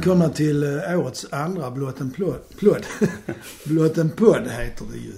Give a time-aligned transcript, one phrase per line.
[0.00, 2.38] välkomna till eh, årets andra Blott en plåd.
[2.58, 2.86] plåd.
[3.64, 5.12] Blott en podd heter det ju.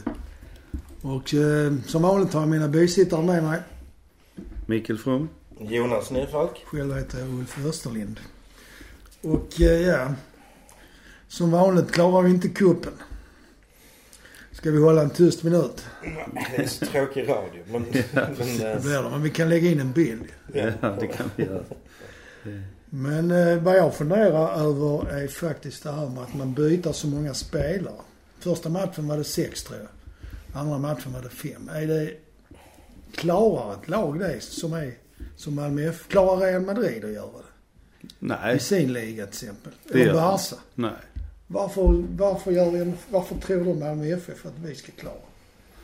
[1.03, 3.61] Och eh, som vanligt har jag mina bisittare med mig.
[4.67, 5.29] Mikael From.
[5.59, 6.65] Jonas Nyfalk.
[6.67, 8.21] Själv heter jag Ulf Österlind.
[9.21, 10.15] Och eh, ja,
[11.29, 12.93] som vanligt klarar vi inte kuppen.
[14.53, 15.87] Ska vi hålla en tyst minut?
[16.57, 17.63] Det är så tråkig radio.
[17.67, 17.93] Men, men,
[18.59, 20.25] Det blir det, men vi kan lägga in en bild.
[20.53, 21.65] Ja, det kan vi göra.
[22.95, 27.07] Men eh, vad jag funderar över är faktiskt det här med att man byter så
[27.07, 28.01] många spelare.
[28.39, 29.89] Första matchen var det sex tror jag.
[30.61, 31.71] Andra matchen var det fem.
[31.75, 32.11] Är det,
[33.15, 34.95] klarar ett lag det som är
[35.37, 36.09] som Malmö FF?
[36.09, 38.09] Klarar Real Madrid att göra det?
[38.19, 39.73] Nej, I sin liga till exempel.
[39.93, 40.13] Det Eller.
[40.13, 40.57] Barca.
[40.75, 40.93] nej.
[41.47, 45.15] Varför, varför, gör vi, varför tror du Malmö FF att vi ska klara?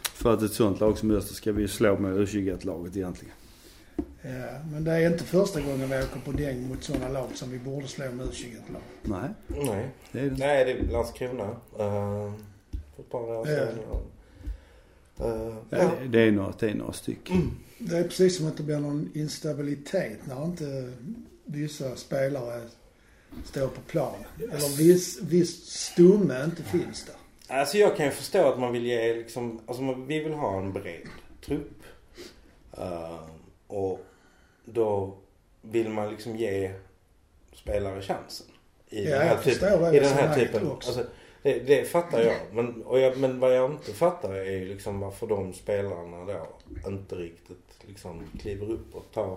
[0.03, 3.34] För att ett sånt lag som Öster ska vi slå med U21-laget egentligen.
[4.23, 7.51] Ja, men det är inte första gången vi åker på däng mot sådana lag som
[7.51, 8.83] vi borde slå med U21-lag.
[9.03, 9.89] Nej, nej.
[10.13, 10.37] det är det.
[10.37, 11.45] Nej, det är Landskrona.
[11.45, 12.33] Uh,
[12.97, 13.69] för ett par år sedan.
[13.79, 14.01] Uh,
[15.21, 15.91] Ja, ja.
[16.09, 17.51] det, är några, det är några stycken.
[17.79, 20.93] Det är precis som att det blir någon instabilitet när inte
[21.45, 22.62] vissa spelare
[23.45, 24.25] står på plan.
[24.39, 27.15] Eller viss, viss stomme inte finns där.
[27.57, 30.73] Alltså jag kan ju förstå att man vill ge liksom, alltså vi vill ha en
[30.73, 31.09] bred
[31.47, 31.83] trupp.
[32.79, 33.21] Eh,
[33.69, 34.01] och
[34.65, 35.15] då
[35.63, 36.73] vill man liksom ge
[37.53, 38.47] spelare chansen.
[38.89, 39.63] I Ja, den här, jag typ,
[39.95, 40.71] i den här typen.
[40.71, 40.89] också.
[40.91, 41.07] Alltså,
[41.43, 42.37] det, det fattar jag.
[42.53, 43.19] Men, och jag.
[43.19, 46.47] men vad jag inte fattar är ju liksom varför de spelarna då
[46.87, 49.37] inte riktigt liksom kliver upp och tar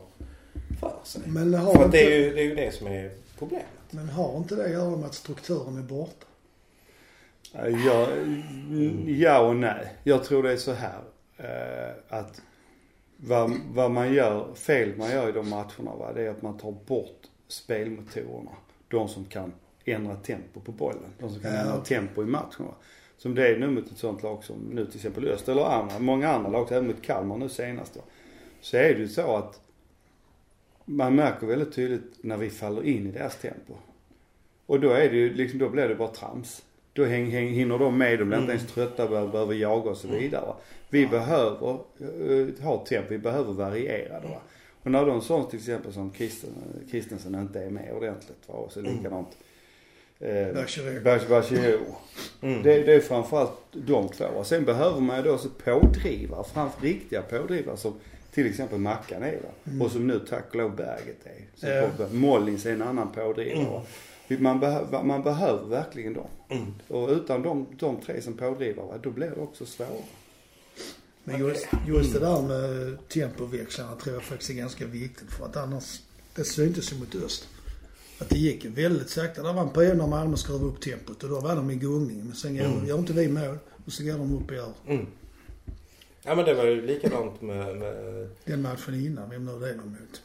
[0.79, 1.21] för sig.
[1.25, 3.65] Men har, För inte, det är, ju, det är ju det som är problemet.
[3.89, 6.25] men har inte det att göra med att strukturen är borta?
[7.53, 8.07] Ja,
[9.07, 9.87] ja och nej.
[10.03, 10.99] Jag tror det är så här.
[11.37, 12.41] eh, Att
[13.23, 16.57] vad, vad man gör, fel man gör i de matcherna va, det är att man
[16.57, 18.51] tar bort spelmotorerna.
[18.87, 19.53] De som kan
[19.85, 21.09] ändra tempo på bollen.
[21.19, 21.59] De som kan Ja.
[21.59, 22.65] ändra tempo i matchen.
[22.65, 22.75] Va.
[23.17, 25.99] Som det är nu mot ett sånt lag som nu till exempel Öster eller andra,
[25.99, 28.01] många andra lag, även mot Kalmar nu senast då.
[28.61, 29.61] Så är det ju så att
[30.85, 33.73] man märker väldigt tydligt när vi faller in i deras tempo.
[34.65, 36.63] Och då är det ju liksom, då blir det bara trams.
[36.93, 40.07] Då häng, häng, hinner de med, de blir inte ens trötta, behöver, jaga och så
[40.07, 40.53] vidare.
[40.89, 44.41] Vi behöver uh, ha tempo, vi behöver variera det va.
[44.83, 46.11] Och när de sånt till exempel som
[46.91, 49.27] Christensen inte är med ordentligt va, och så likadant.
[50.19, 50.99] Eh, Bachirou.
[50.99, 51.79] Bach- Bachirou.
[52.41, 52.63] Mm.
[52.63, 54.25] Det, det är framförallt de två.
[54.25, 57.93] Och sen behöver man ju då så pådrivare, framför riktiga pådrivare som
[58.33, 59.85] till exempel Mackan är va?
[59.85, 61.45] Och som nu tack och lov Berget är.
[61.55, 62.07] Så Ja.
[62.11, 63.65] Mollins är en annan pådrivare.
[63.65, 63.81] va.
[64.39, 66.27] Man, behöver, man behöver verkligen dem.
[66.49, 66.73] Mm.
[66.87, 70.03] Och utan de, de tre som pådrivare, va, då blir det också svårare.
[71.23, 75.57] Men just, just det där med tempoväxlarna tror jag faktiskt är ganska viktigt för att
[75.57, 76.01] annars,
[76.35, 77.47] det syntes ju mot öst.
[78.19, 79.43] Att det gick väldigt sakta.
[79.43, 82.21] Det var en period när Malmö skruvade upp tempot och då var de i gungning.
[82.25, 85.05] Men sen gör, gör inte vi mål och så går de upp och gör Mm.
[86.23, 89.75] Ja men det var ju likadant med, med den matchen innan, vem nu det är
[89.75, 90.21] mot.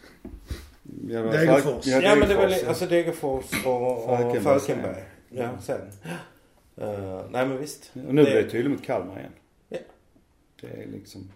[1.08, 1.84] Ja, det Degerfors.
[1.84, 2.68] Falk- Ja, men det var ja.
[2.68, 5.02] alltså Degerfors och, och Falkenberg.
[5.28, 5.80] Ja, sen.
[6.76, 7.90] Eh, nej men visst.
[8.08, 9.32] Och nu blir det tydligt mot Kalmar igen.
[9.68, 9.78] Ja.
[10.60, 11.30] Det är liksom...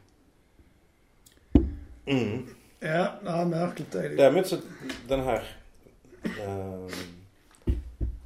[2.06, 2.46] Mm.
[2.80, 4.16] Ja, nej, märkligt är det.
[4.16, 4.56] Däremot så
[5.08, 5.42] den här
[6.40, 6.86] ehm,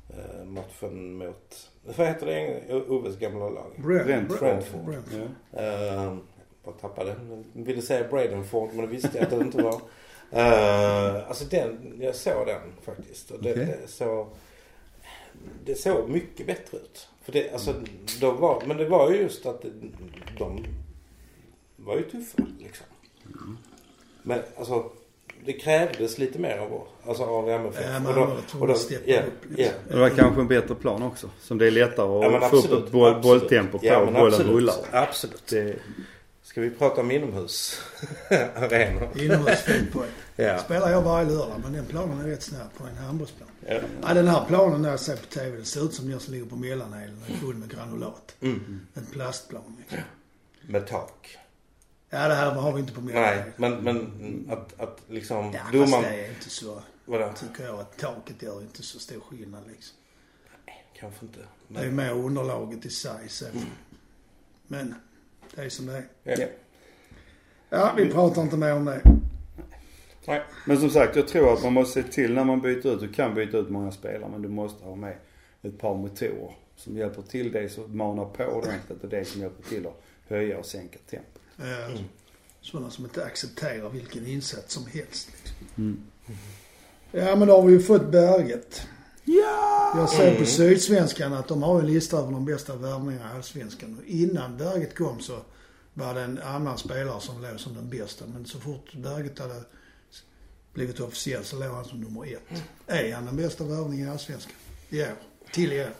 [0.08, 3.72] eh, matchen mot, vad heter det, Oves gamla lag?
[3.76, 4.38] Brent- Brentford.
[4.38, 4.84] Brentford.
[4.84, 5.20] Brentford.
[5.50, 5.60] Ja.
[5.60, 6.18] Uh,
[6.64, 7.14] jag tappade.
[7.52, 9.80] Jag ville säga Bradenford men det visste jag att det inte var.
[10.32, 13.30] Uh, alltså den, jag såg den faktiskt.
[13.30, 13.78] Och det, Okej.
[13.82, 14.28] det, så,
[15.64, 17.08] det såg mycket bättre ut.
[17.22, 17.74] För det, alltså,
[18.20, 19.64] de var, men det var ju just att
[20.38, 20.64] de
[21.76, 22.86] var ju tuffa liksom.
[24.22, 24.90] Men alltså
[25.44, 26.88] det krävdes lite mer av oss.
[27.06, 27.84] Alltså av MFF.
[27.86, 28.74] Ja, man Och då- och då-
[29.06, 29.74] ja, upp liksom.
[29.88, 31.30] Och det var kanske en bättre plan också.
[31.40, 34.16] Som det är lättare att Ja, få upp absolut, ett boll, bolltempo på Ja, bollen
[34.26, 34.52] absolut.
[34.52, 34.74] rullar.
[34.92, 35.46] Absolut.
[35.50, 35.76] Det,
[36.44, 39.18] Ska vi prata om inomhusarenor?
[39.22, 40.06] Inomhusfotboll.
[40.36, 40.58] Ja.
[40.58, 43.48] Spelar jag varje lördag men den planen är rätt snabb på en handbollsplan.
[43.66, 43.80] ja.
[44.02, 46.32] Ja, den här planen när jag ser på TV, den ser ut som den som
[46.34, 48.36] ligger på mellanhelen och är full med granulat.
[48.40, 48.86] Mm.
[48.94, 49.98] En plastplan liksom.
[50.62, 51.38] Med tak.
[52.10, 53.52] Ja, det här har vi inte på Nej, mellanhelen.
[53.56, 56.02] men, men att, att liksom Ja, domaren...
[56.02, 57.32] det är inte så, Vadå?
[57.40, 59.96] tycker jag, att taket gör inte så stor skillnad liksom.
[61.00, 61.38] Kanske inte.
[61.68, 63.44] Det är mer underlaget i sig så.
[64.66, 64.94] Men,
[65.54, 66.40] det är som det är.
[66.40, 66.46] Ja.
[67.70, 69.00] Ja, vi pratar inte mer om det.
[70.26, 70.42] Nej.
[70.66, 73.00] men som sagt, jag tror att man måste se till när man byter ut.
[73.00, 75.16] Du kan byta ut många spelare men du måste ha med
[75.62, 79.62] ett par motorer som hjälper till det som manar på ordentligt och det som hjälper
[79.68, 81.42] till att höja och sänka tempot.
[81.58, 82.00] Eh,
[82.60, 85.30] Sådana som inte accepterar vilken insats som helst.
[85.32, 85.56] Liksom.
[85.76, 86.00] Mm.
[87.10, 88.86] Ja men då har vi ju fått Berget.
[89.24, 89.92] Ja!
[89.96, 93.98] Jag ser på Sydsvenskan att de har en lista över de bästa värvningarna i Allsvenskan.
[93.98, 95.38] Och innan Berget kom så
[95.94, 98.24] var det en annan spelare som låg som den bästa.
[98.26, 99.64] Men så fort Berget hade
[100.72, 102.62] blivit officiell så låg han som nummer ett.
[102.86, 104.52] Är han den bästa värvningen i Allsvenskan?
[104.88, 105.08] I år.
[105.52, 105.90] Till i år.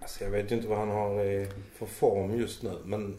[0.00, 1.48] Alltså jag vet ju inte vad han har eh,
[1.78, 2.78] för form just nu.
[2.84, 3.16] Men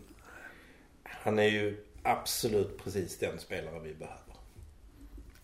[1.04, 4.29] han är ju absolut precis den spelare vi behöver.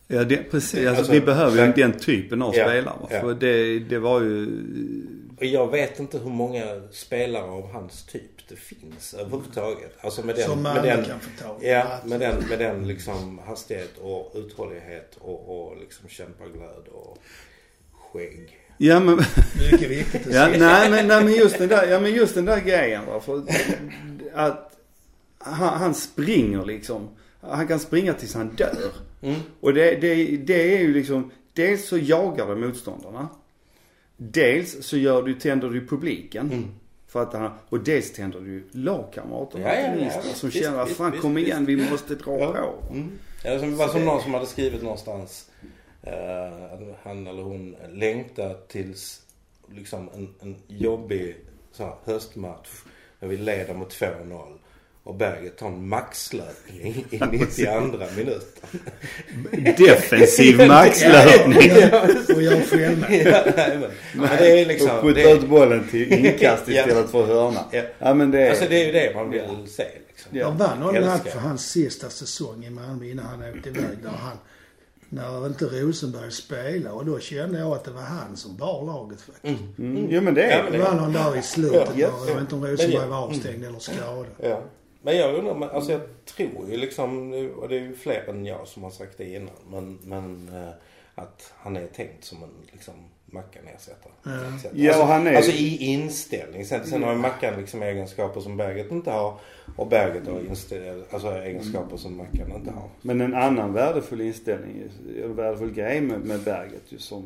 [0.07, 0.80] Ja, det, precis.
[0.80, 2.96] Alltså, Alltså, vi behöver ju den typen av Ja, spelare.
[3.10, 3.19] ja.
[3.22, 4.48] För det, det var ju...
[5.38, 9.98] Och jag vet inte hur många spelare av hans typ det finns överhuvudtaget.
[10.02, 11.69] Alltså med den, Som med den, kan få tag i.
[11.69, 17.18] Ja, med den, med den liksom hastighet och uthållighet och, och liksom kämpaglöd och
[17.92, 18.50] skägg.
[18.78, 19.16] Ja men,
[19.72, 22.46] Mycket viktigt att ja, nej, men, nej men just den där, ja men just den
[22.46, 23.19] där grejen va.
[23.19, 23.44] För
[24.34, 24.72] att
[25.38, 27.10] han, han springer liksom.
[27.50, 28.92] Han kan springa tills han dör.
[29.21, 29.39] Mm.
[29.59, 33.30] Och det, det, det är ju liksom, dels så jagar det motståndarna.
[34.18, 36.51] Dels så gör du, tänder du publiken.
[36.51, 36.65] Mm.
[37.07, 38.63] För att han, och dels tänder du
[39.13, 41.47] kamraterna Ja, ja, ja, ja, som visst, känner att fan visst, kom visst.
[41.47, 42.74] igen vi måste dra Ja.
[42.88, 42.94] på.
[42.94, 43.12] Mm.
[43.44, 45.50] Ja, det var som någon som hade skrivit någonstans.
[46.71, 49.21] Att han eller hon längtar tills
[49.71, 51.36] liksom en, en jobbig
[51.71, 52.69] så här, höstmatch.
[53.19, 54.57] När vi leder med 2-0.
[55.06, 58.80] Och Berget tar en maxlöpning i 92 minuten.
[59.78, 61.72] Defensiv maxlöpning.
[62.36, 63.25] Och jag själv med.
[63.28, 64.90] ja, nej, men, men det är liksom...
[64.90, 66.81] och skjuta det, ut bollen till inkast Ja.
[66.81, 67.60] istället för hörna.
[67.72, 67.81] Ja.
[68.00, 68.50] Ja men det är...
[68.50, 70.31] Alltså det är ju det man vill se liksom.
[70.38, 70.40] Ja.
[70.40, 73.98] Jag vann match för hans sista säsong i Malmö innan han åkte iväg.
[74.04, 74.38] Där han,
[75.10, 79.22] när inte Rosenberg spelade och då kände jag att det var han som bar laget
[79.22, 79.78] faktiskt.
[79.80, 80.07] Mm.
[80.10, 80.84] Jo men det är Ja, Det det.
[80.84, 81.90] var någon där i slutet.
[81.96, 83.07] Ja, där, jag vet inte om Rosenberg ja.
[83.07, 84.25] var avstängd eller skadad.
[84.44, 84.62] Ja.
[85.06, 88.46] Men jag undrar, men, alltså jag tror ju liksom, och det är ju fler än
[88.46, 90.69] jag som har sagt det innan, men, men eh,
[91.16, 92.94] att han är tänkt som en liksom
[93.25, 94.12] Mackan-ersättare.
[94.62, 94.72] Sätt.
[94.75, 96.66] Ja, alltså, är- alltså i inställning.
[96.66, 99.40] Sen, sen har ju Mackan liksom egenskaper som Berget inte har.
[99.75, 102.90] Och Berget har inställ, alltså egenskaper som Mackan inte har.
[103.02, 104.84] Men en annan värdefull inställning,
[105.18, 107.25] eller värdefull grej med, med Berget ju som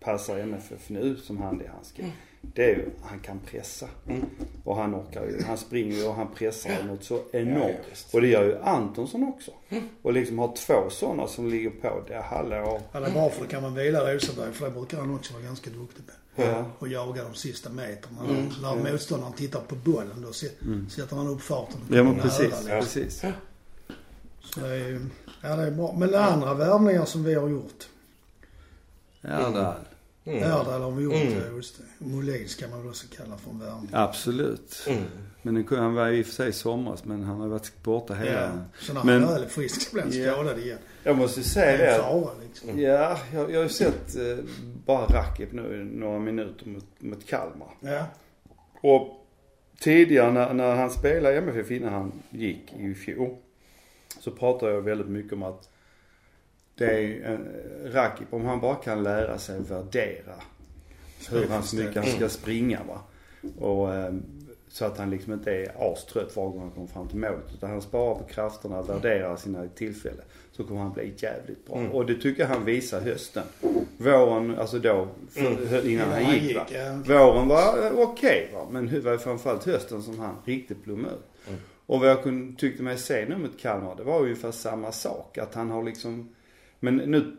[0.00, 2.02] passar MFF nu som hand i handske.
[2.40, 3.88] Det är ju, han kan pressa.
[4.08, 4.24] Mm.
[4.64, 7.76] Och han orkar ju, han springer ju och han pressar något så Ja, enormt.
[7.90, 9.50] ja, och det gör ju Antonsson också.
[10.02, 12.80] Och liksom har två sådana som ligger på, det hallå.
[12.92, 15.42] Han är bra för det kan man vila Rosenberg för det brukar han också vara
[15.42, 16.42] ganska duktig på.
[16.42, 16.64] Ja.
[16.78, 18.20] Och jaga de sista meterna.
[18.28, 18.48] Mm.
[18.62, 20.48] När motståndaren tittar på bollen då se-
[20.90, 21.80] sätter han upp farten.
[21.90, 22.66] Ja men precis, liksom.
[22.66, 23.24] precis.
[24.44, 25.06] Så det är, ju-
[25.42, 25.94] ja, det är bra.
[25.98, 27.88] Men andra värvningar som vi har gjort.
[29.20, 29.74] Ja, där.
[30.30, 30.42] Mm.
[30.42, 31.32] Erdal har vi gjort, Mm.
[31.34, 32.04] ja, just det.
[32.04, 33.90] Molin ska man väl också kalla en värvning.
[33.92, 34.84] Absolut.
[34.88, 35.02] Mm.
[35.42, 37.82] Men den, kunde- han var i och för sig i somras men han har varit
[37.82, 38.40] borta hela...
[38.42, 38.50] Ja.
[38.80, 40.32] Så när Men- han väl är frisk så blir han Ja.
[40.32, 40.78] skadad igen.
[41.04, 41.86] Jag måste säga det.
[41.94, 42.80] en att- fara liksom.
[42.80, 44.44] Ja, jag, jag har ju sett eh,
[44.86, 47.68] bara Rakip nu i några minuter mot, mot Kalmar.
[47.80, 48.04] Ja.
[48.82, 49.26] Och
[49.80, 53.36] tidigare när, när han spelade i MFF innan han gick i fjol.
[54.20, 55.68] Så pratade jag väldigt mycket om att
[56.80, 60.34] det är eh, Rakip, om han bara kan lära sig värdera
[61.30, 63.00] hur han så mycket han ska springa va.
[63.58, 64.12] Och eh,
[64.68, 67.54] så att han liksom inte är astrött varje gång han kommer fram till målet.
[67.54, 70.24] Utan han sparar på krafterna, värderar sina tillfällen.
[70.52, 71.76] Så kommer han bli jävligt bra.
[71.76, 71.90] Mm.
[71.90, 73.44] Och det tycker jag han visar hösten.
[73.96, 76.66] Våren, alltså då, för, innan han han gick va.
[77.06, 78.66] Våren var eh, okej va.
[78.70, 81.48] Men det var framförallt hösten som han riktigt blommade ut.
[81.48, 81.60] Mm.
[81.86, 85.38] Och vad jag kunde, tyckte mig se nu mot Kalmar, det var ungefär samma sak.
[85.38, 86.28] Att han har liksom,
[86.80, 87.36] men nu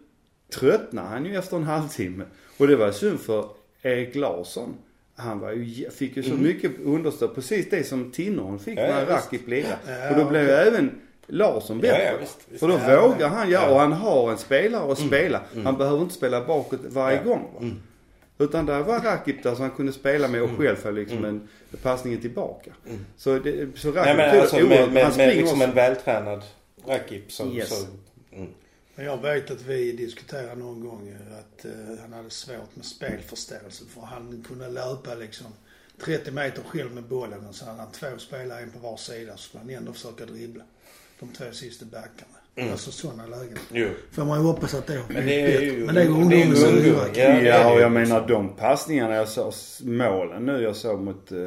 [0.54, 2.24] tröttnar han ju efter en halvtimme.
[2.58, 3.50] Och det var synd för
[3.82, 4.74] Erik Larsson.
[5.16, 7.36] Han var ju, fick ju så mycket understöd.
[7.36, 8.90] Precis det som Tinnerholm fick Mm.
[8.90, 9.06] Ja, när.
[9.06, 9.78] Rakip lirade.
[9.88, 10.92] Ja, och då blev ju även
[11.28, 12.04] Larsson bättre.
[12.04, 12.60] Ja, ja, visst, visst.
[12.60, 13.74] För då Ja, vågar han göra, Ja.
[13.74, 15.42] och han har en spelare att spela.
[15.64, 17.48] Han behöver inte spela bakåt varje gång.
[17.60, 17.70] Va?
[18.46, 21.48] Utan där var Rakip där som han kunde spela med och själv få liksom en
[21.84, 22.72] passningen tillbaka.
[23.18, 26.42] Så, det, så Rakip Nej men alltså med, med, med liksom en vältränad
[26.88, 27.70] Rakip så, Yes.
[27.70, 27.86] så
[28.36, 28.48] mm.
[28.96, 31.72] Men jag vet att vi diskuterade någon gång att eh,
[32.02, 33.84] han hade svårt med spelförståelse.
[33.90, 35.48] För han kunde löpa liksom
[36.06, 39.32] 30 meter själv med bollen och så hade han två spelare, en på var sida.
[39.38, 40.64] Så skulle han ändå försöka dribbla
[41.20, 42.38] de två sista backarna.
[42.56, 42.72] Mm.
[42.72, 43.58] Alltså sådana lägen.
[43.72, 43.90] Jo.
[44.12, 45.66] Får man ju hoppas att det har Men blivit det är bättre.
[45.66, 46.84] ju- Men det är ungdomens ungdom.
[46.84, 46.98] huvud.
[47.18, 51.40] Ja, Ja, och jag menar de passningarna jag såg, målen nu jag såg mot uh,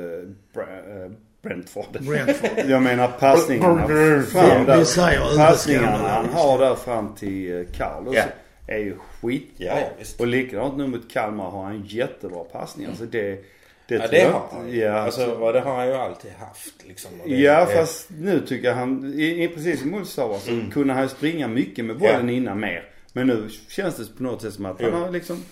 [0.56, 1.10] eh,
[1.44, 1.86] Brentford.
[2.00, 2.64] Brentford.
[2.68, 3.86] Jag menar passningarna
[4.22, 4.84] fram där.
[4.84, 8.22] säger Passningarna han har där fram till eh, Carlos Ja.
[8.66, 9.66] är ju skitbra.
[9.66, 9.78] Ja,
[10.18, 12.90] och likadant nu mot Kalmar har han jättebra passningar.
[12.98, 13.44] Så det,
[13.88, 14.78] det Ja det jag har han ju.
[14.78, 17.10] Ja, alltså, det har han ju alltid haft liksom.
[17.24, 20.94] Det, Ja är- fast nu tycker jag han, i, i precis i målsava så kunde
[20.94, 22.34] han ju springa mycket med bollen Ja.
[22.34, 22.84] innan mer.
[23.12, 24.98] Men nu känns det på något sätt som att han Jo.
[24.98, 25.42] har liksom,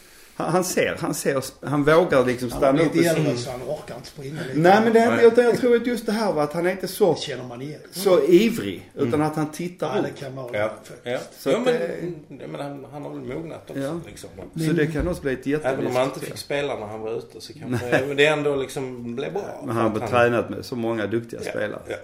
[0.43, 2.93] han, han ser, han ser, han vågar liksom Han stanna upp.
[2.93, 4.61] blivit och- äldre så han orkar inte springa lika.
[4.61, 6.67] Nej men det är inte, utan jag tror att just det här var att han
[6.67, 7.81] är inte så, Det känner man igen.
[7.93, 8.91] så ivrig.
[8.95, 10.17] Utan att han tittar Ja, det upp.
[10.19, 10.45] kan Mm.
[10.55, 10.71] Ja.
[11.05, 11.91] det Ja, Så ja men, det-
[12.29, 12.47] det...
[12.47, 14.01] men han, han har väl mognat också Ja.
[14.07, 14.31] liksom.
[14.67, 15.67] Så det kan också bli ett jättelyft.
[15.79, 18.57] Även om han inte fick spela när han var ute så kanske men det ändå
[18.57, 19.63] liksom blev bra.
[19.67, 21.83] Men han har tränat med så många duktiga Ja, spelare.
[21.89, 21.97] ja.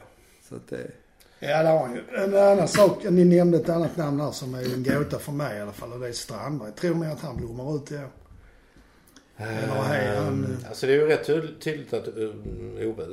[0.48, 0.90] Så att det,
[1.40, 2.02] Ja, det har han ju.
[2.24, 5.58] En annan sak, ni nämnde ett annat namn här som är en gåta för mig
[5.58, 6.72] i alla fall och det är Strandberg.
[6.72, 8.08] Tror ni att han blommar ut i år?
[9.38, 10.56] Eller är han...
[10.68, 11.26] Alltså det är ju rätt
[11.60, 13.06] tydligt, att Ove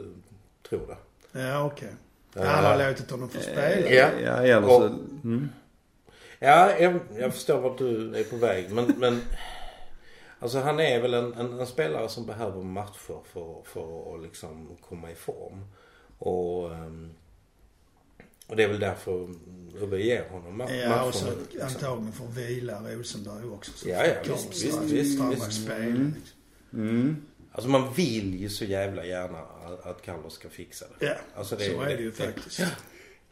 [0.69, 0.97] tror det.
[1.41, 1.93] Ja, okej.
[2.35, 3.89] Han har låtit honom få spela.
[3.89, 4.09] Ja.
[4.23, 4.85] ja, eller Och- så,
[5.23, 5.49] mm.
[6.39, 8.71] Ja, jag, jag förstår vart du är på väg.
[8.71, 9.21] Men, men
[10.39, 14.69] alltså han är väl en, en, en spelare som behöver matcher för, för att liksom
[14.89, 15.65] komma i form.
[16.19, 17.11] Och, ehm,
[18.47, 19.27] och det är väl därför
[19.81, 21.25] Ove ger honom ma- Ja, och så.
[21.51, 21.61] Liksom.
[21.67, 23.71] antagligen får vila Rosenberg också.
[23.75, 25.63] Så Ja, ja, visst, visst, Strand- visst, Strandberg visst.
[25.63, 25.77] spela.
[25.85, 26.13] Mm.
[26.15, 26.39] liksom.
[26.73, 27.15] Mm.
[27.51, 31.05] Alltså man vill ju så jävla gärna att, att Carlos ska fixa det.
[31.05, 32.61] Ja, Alltså, så är det ju faktiskt.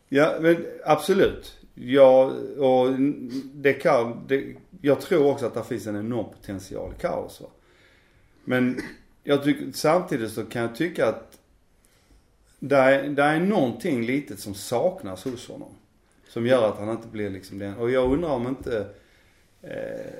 [0.10, 1.58] Ja, men absolut.
[1.76, 2.24] Ja,
[2.58, 3.00] och
[3.54, 7.42] det kan, det, jag tror också att det finns en enorm potential i Carlos.
[8.46, 8.82] Men
[9.24, 11.33] jag tycker, samtidigt så kan jag tycka att
[12.68, 15.70] där är, där är någonting litet som saknas hos honom.
[16.28, 17.78] Som gör att han inte blir liksom den.
[17.78, 18.86] Och jag undrar om inte
[19.62, 20.14] eh,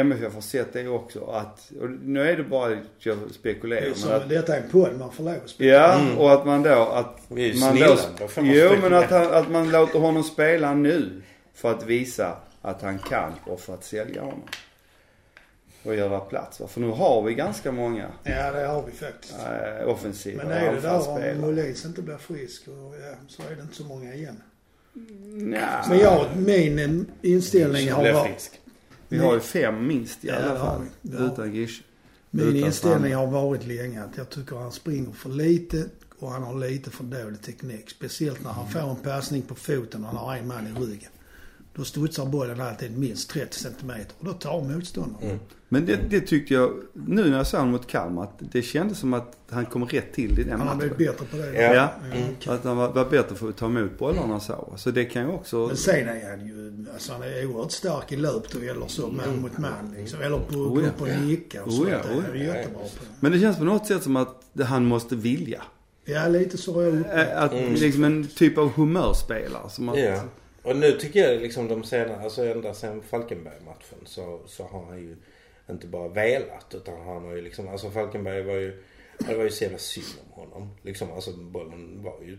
[0.00, 1.24] MFF har sett det också.
[1.26, 3.82] Att, och nu är det bara att jag Det spekulerar.
[3.82, 5.72] är Men som, att, detta är en podd man får lov att spela.
[5.72, 6.18] Ja, Mm.
[6.18, 8.90] och att man då, att Vi är man snilla, då, då får man Jo, spekulera.
[8.90, 11.22] men att, han, att man låter honom spela nu
[11.54, 14.42] för att visa att han kan och för att sälja honom.
[15.86, 16.60] Och göra plats?
[16.68, 19.34] För nu har vi ganska många Ja, det har vi faktiskt.
[19.80, 21.40] äh, offensiva Men är det där om.
[21.40, 24.42] Molins inte blir frisk och ja, så är det inte så många igen.
[25.24, 28.32] Nja, Men jag, min eh, inställning har varit...
[28.32, 28.60] frisk.
[29.08, 30.82] vi har ju fem minst i Ja, alla fall.
[31.02, 31.18] Ja.
[31.18, 31.82] Utan Gish.
[32.30, 35.84] Min Utan inställning har varit länge att jag tycker han springer för lite
[36.18, 37.90] och han har lite för dålig teknik.
[37.90, 41.10] Speciellt när han får en passning på foten och han har en man i ryggen.
[41.74, 45.24] Då studsar bollen alltid minst 30 centimeter och då tar motståndaren.
[45.30, 45.38] Mm.
[45.68, 48.98] Men det, det tyckte jag, nu när jag såg honom mot Kalmar, att det kändes
[48.98, 51.12] som att han kom rätt till i den Han har blivit matchen.
[51.12, 51.62] bättre på det.
[51.62, 51.74] Ja.
[51.74, 51.88] Ja.
[52.38, 52.52] okej.
[52.54, 54.72] Att han var, var bättre för att ta emot bollarna så.
[54.76, 55.66] Så det kan ju också...
[55.66, 59.58] Men sen är han ju, alltså han är oerhört stark i löpdueller så, man mot
[59.58, 60.20] man liksom.
[60.20, 60.90] Eller på, Oh ja.
[60.98, 61.88] och nicka och Oh sånt.
[61.90, 63.04] ja, Det oh är ju jättebra på.
[63.20, 65.62] Men det känns på något sätt som att det- han måste vilja.
[66.04, 67.06] Ja, lite så upplevt.
[67.14, 67.72] Äh, Att Mm.
[67.74, 69.70] liksom en typ av humörspelare.
[69.70, 70.20] Som att, Ja.
[70.62, 74.98] Och nu tycker jag liksom de senare, alltså ända sen Falkenberg-matchen så, så har han
[74.98, 75.16] ju
[75.70, 78.82] inte bara velat utan han har ju liksom, alltså Falkenberg var ju,
[79.18, 80.76] det var ju så jävla synd om honom.
[80.82, 82.38] Liksom alltså bollen var ju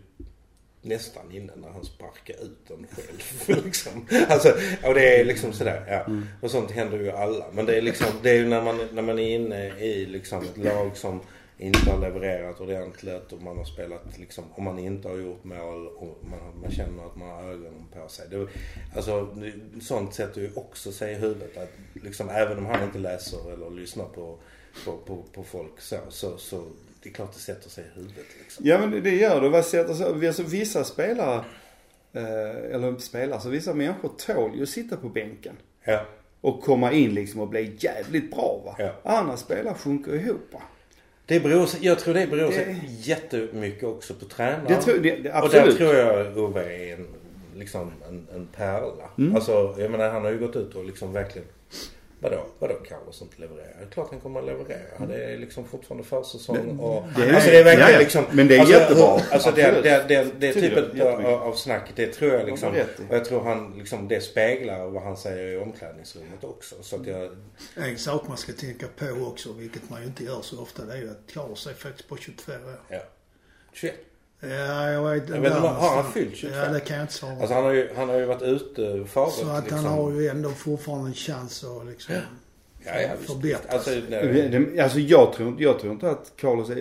[0.82, 3.64] nästan inne när han sparkade ut den själv.
[3.66, 4.08] liksom.
[4.28, 4.50] Alltså,
[4.84, 6.14] och det är liksom sådär, ja.
[6.42, 7.46] Och sånt händer ju alla.
[7.52, 10.44] Men det är liksom, det är ju när man, när man är inne i liksom
[10.44, 11.22] ett lag som
[11.60, 15.88] inte har levererat ordentligt och man har spelat liksom, om man inte har gjort mål
[15.88, 18.28] och man, man känner att man har ögonen på sig.
[18.30, 18.48] Det,
[18.96, 19.36] alltså,
[19.82, 21.72] sånt sätter ju också sig i huvudet att
[22.04, 24.38] liksom, även om han inte läser eller lyssnar på,
[24.86, 26.64] på, på, på folk så, så, så
[27.04, 28.66] det är klart det sätter sig i huvudet liksom.
[28.68, 29.50] Ja men det- gör det.
[29.50, 31.46] Vad sätter så, alltså, vissa spelare,
[32.14, 35.56] eh, eller spelare, så vissa människor tål ju att sitta på bänken.
[35.84, 36.06] Ja.
[36.42, 38.76] Och komma in liksom och bli jävligt bra va.
[38.80, 38.94] Ja.
[39.20, 40.62] Andra spelare sjunker ihop va.
[41.28, 44.66] Det beror, jag tror det beror Det- sig jättemycket också på tränaren.
[44.68, 45.78] Det tror, det, det, Och där absolut.
[45.78, 47.08] tror jag Ove är en,
[47.56, 49.10] liksom en, en pärla.
[49.18, 49.36] Mm.
[49.36, 51.48] Alltså jag menar han har ju gått ut och liksom verkligen
[52.20, 52.46] Vadå?
[52.60, 53.76] Vadå Carlos inte levererar?
[53.80, 55.06] Det är klart han kommer att leverera.
[55.08, 57.04] Det är liksom fortfarande försäsong och...
[57.16, 58.26] det är- alltså det är verkligen ja, liksom...
[58.32, 59.20] Men det är alltså, jättebra.
[59.32, 62.70] Alltså det, det, det, det typet av, snack, det tror jag liksom...
[63.10, 66.76] Och jag tror han liksom, det speglar vad han säger i omklädningsrummet också.
[66.82, 67.38] Så att jag...
[67.76, 70.94] En sak man ska tänka på också, vilket man ju inte gör så ofta, det
[70.94, 72.58] är ju att Carlos är faktiskt på 22 år.
[72.90, 73.00] Ja.
[73.74, 73.96] 21.
[74.40, 76.58] Ja, jag vet Jag vet inte, har han fyllt 25?
[76.60, 79.06] Ja, det kan jag inte svara Alltså han har ju, han har ju varit ute
[79.06, 79.86] faret Så att liksom.
[79.86, 82.16] han har ju ändå fortfarande en chans att liksom
[82.86, 83.32] Ja, ja, visst.
[83.34, 83.90] förbättra Alltså,
[84.84, 86.78] Alltså jag tror, inte- jag tror inte att Carlos är,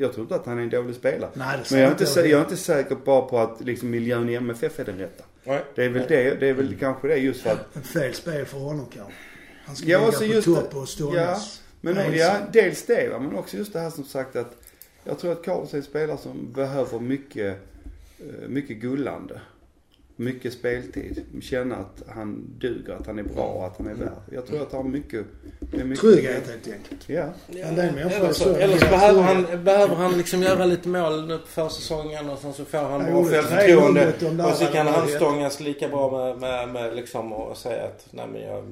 [0.00, 1.30] jag tror inte att han är en dålig spelare.
[1.34, 4.28] Nej, det Men jag är, inte, jag är inte säker bara på att liksom miljön
[4.28, 5.24] i MFF är den rätta.
[5.44, 5.62] nej.
[5.74, 8.44] Det är väl det, det är väl kanske det just för att En fel spel
[8.46, 9.12] för honom kanske.
[9.66, 11.60] Han ska Ja, ligga alltså på topp och stångas.
[11.80, 12.14] Men ensam.
[12.16, 14.56] ja, dels det va, men också just det här som sagt att
[15.08, 17.56] jag tror att Carlos är en spelare som behöver mycket,
[18.18, 19.40] eh, mycket gullande.
[20.20, 21.22] mycket speltid.
[21.42, 24.12] Känna att han duger, att han är bra, att han är värd.
[24.32, 25.26] Jag tror att han har mycket...
[25.60, 27.08] Det är mycket Trygghet helt enkelt.
[27.08, 27.24] Ja.
[27.48, 28.54] En del människor Eller är så, så.
[28.54, 32.38] eller så Ja, behöver, han, behöver han liksom göra lite mål nu på försäsongen och
[32.38, 34.12] sen så får han Ja, bra självförtroende.
[34.50, 38.26] Och så kan han stångas lika bra med, med, med liksom och säga att nej
[38.32, 38.64] men jag,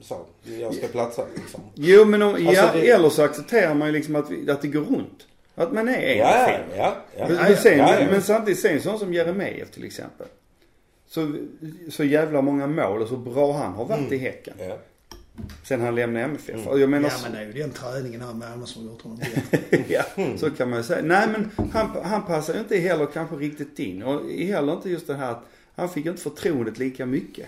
[0.00, 0.16] så,
[0.60, 1.60] jag ska platsa liksom.
[1.74, 4.68] Jo men om, Alltså, ja, det- eller så accepterar man ju liksom att, att det
[4.68, 5.26] går runt.
[5.54, 6.96] Att man är en Ja, av ja, ja.
[7.18, 7.28] ja.
[7.28, 8.06] Men, Ja, sen, ja, ja.
[8.10, 10.26] men samtidigt, sen sån som Jeremejeff till exempel.
[11.06, 11.36] Så,
[11.90, 14.54] så jävla många mål och så bra han har varit i Häcken.
[14.58, 14.78] ja.
[15.64, 16.66] Sen han lämnade MFF.
[16.66, 18.90] Och jag menar, Ja men det är ju den träningen här med Malmö som har
[18.92, 19.18] gjort honom
[19.88, 20.02] ja,
[20.36, 21.02] så kan man ju säga.
[21.02, 24.02] Nej men han, han passar ju inte heller kanske riktigt in.
[24.02, 27.46] Och heller inte just det här att han fick inte förtroendet lika mycket.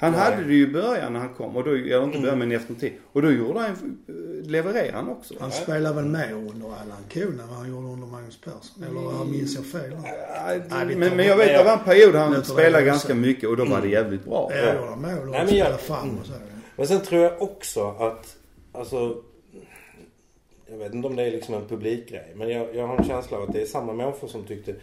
[0.00, 0.20] Han Nej.
[0.20, 2.70] hade det ju i början när han kom och då, eller inte början men efter
[2.74, 2.92] en tid.
[3.12, 3.98] Och då gjorde han,
[4.44, 5.34] levererade han också.
[5.40, 8.82] Han spelar väl mer under Allan Kuhn än vad han gjorde under Magnus Persson.
[8.90, 9.90] Eller jag minns jag fel?
[9.92, 11.54] Ja, Nej, men, men jag vet det.
[11.54, 14.50] att det var en period han spelade ganska mycket och då var det jävligt bra.
[14.54, 16.32] Ja, gjorde mål och Nej, men jag- spelade fram och så.
[16.76, 18.36] Men sen tror jag också att,
[18.72, 19.16] alltså,
[20.70, 22.32] jag vet inte om det är liksom en publikgrej.
[22.36, 24.74] Men jag, jag har en känsla av att det är samma människor som tyckte,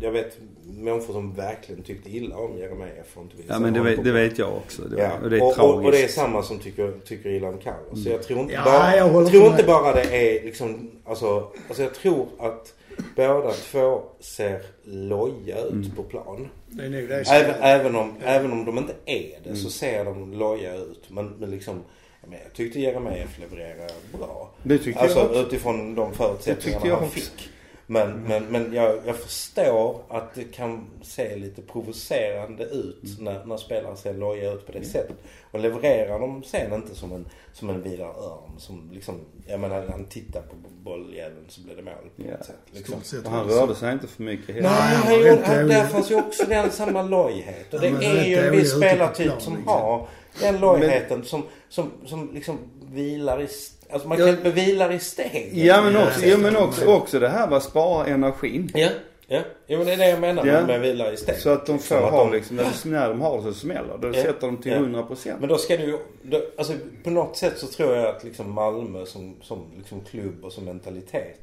[0.00, 3.80] jag vet människor som verkligen tyckte illa om Jeremejeff och inte ville Ja men det
[3.80, 4.82] vet, det vet jag också.
[4.82, 5.10] Det, Ja.
[5.22, 5.86] Och det är och, tragiskt.
[5.86, 8.04] och, det är samma som tycker, tycker illa om Carlos.
[8.04, 11.82] Så jag tror inte Ja, bara, jag tror inte bara det är liksom, alltså, alltså
[11.82, 12.74] jag tror att
[13.16, 15.90] båda två ser loja ut Mm.
[15.96, 16.48] på plan.
[16.66, 19.56] Det är nog det Även, även, om, även om de inte är det Mm.
[19.56, 21.04] så ser de loja ut.
[21.08, 21.80] Men, men liksom,
[22.20, 24.50] jag, menar, jag tyckte Jeremejeff levererade bra.
[24.62, 25.40] Det tyckte Alltså jag också.
[25.40, 27.10] utifrån de förutsättningarna han också.
[27.20, 27.48] fick.
[27.90, 33.24] Men, men, men jag, jag förstår att det kan se lite provocerande ut Mm.
[33.24, 35.16] när, när spelare ser loja ut på det sättet.
[35.50, 39.14] Och levererar de sen inte som en, som en Vidar Örn som liksom,
[39.46, 41.94] jag menar han tittar på bolljäveln så blir det mål.
[42.16, 42.30] på Ja.
[42.36, 43.02] något sätt, liksom.
[43.02, 44.62] Sett Och han rörde sig inte för mycket heller.
[44.68, 45.76] Nej, han han var han, dålig.
[45.76, 47.74] där fanns ju också den samma lojhet.
[47.74, 49.66] Och det Ja, är ju en viss spelartyp som liksom.
[49.66, 50.08] har
[50.40, 52.58] den lojheten som, som, som liksom
[52.92, 53.48] vilar i...
[53.90, 54.26] Alltså man Ja.
[54.42, 55.50] kan vilar i steg.
[55.54, 56.58] Ja men också, det ja, men det.
[56.58, 58.70] också, också det här var spara energin.
[58.74, 58.88] Ja,
[59.26, 59.40] ja.
[59.66, 60.66] Jo det är det jag menar Ja.
[60.66, 61.36] med, vilar i steg.
[61.36, 63.98] Så att de får att ha de- liksom, när- när de har det så smäller.
[63.98, 64.22] Då Ja.
[64.22, 64.78] sätter de till Ja.
[64.78, 65.40] 100 procent.
[65.40, 66.72] Men då ska du ju, då, alltså
[67.04, 70.64] på något sätt så tror jag att liksom Malmö som, som liksom klubb och som
[70.64, 71.40] mentalitet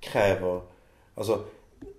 [0.00, 0.60] kräver,
[1.14, 1.40] alltså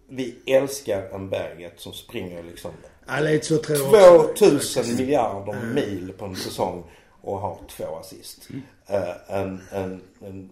[0.09, 2.71] vi älskar en Berget som springer liksom
[3.07, 4.33] Ja, lite så tror jag också.
[4.45, 6.83] 2000 miljarder mil på en säsong
[7.21, 8.47] och har två assist.
[8.87, 10.49] Eh, en, en, en,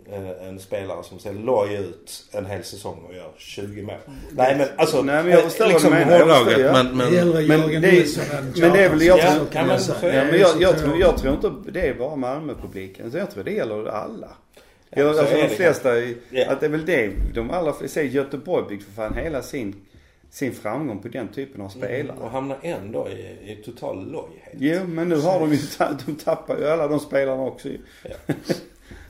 [0.48, 3.96] en spelare som ser loj ut en hel säsong och gör 20 mål.
[4.32, 5.02] Nej men alltså.
[5.02, 6.12] Nej, men jag eh, förstår vad du menar.
[6.12, 6.72] Jag förstår, hårdraget, ja.
[6.84, 7.72] men, men, Hellre Men det
[8.62, 10.28] men det är väl- jag tror- ja, men Ja, det.
[10.32, 13.12] men jag, Så jag, tror tror, jag tror inte det är bara Malmö-publiken.
[13.12, 14.30] Så jag tror det gäller alla.
[14.90, 15.90] Jag, så alltså de det flesta,
[16.48, 17.12] att det är väl det.
[17.34, 19.76] De allra flesta, Göteborg byggt för fan hela sin,
[20.36, 22.18] sin framgång på den typen av spelare.
[22.22, 24.54] och hamnar ändå i, i total lojhet.
[24.58, 25.60] Jo, men nu har de ju,
[26.06, 27.78] de tappar ju alla de spelarna också ju.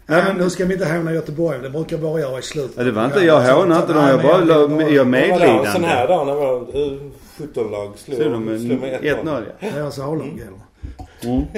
[0.07, 1.59] Nej, men nu ska vi inte håna Göteborg.
[1.61, 2.77] Det brukar bara göra i slutet.
[2.77, 4.97] Ja, det var inte- jag hånar inte dem, jag bara la- jag Det med- var
[4.97, 5.87] sån Medlidande.
[5.87, 6.59] här dag när vår
[7.39, 9.23] U17-lag slog, Slog med slog med 1-0.
[9.23, 9.69] 1-0 ja.
[9.75, 11.35] Deras A-lag gäller.
[11.35, 11.45] Mm.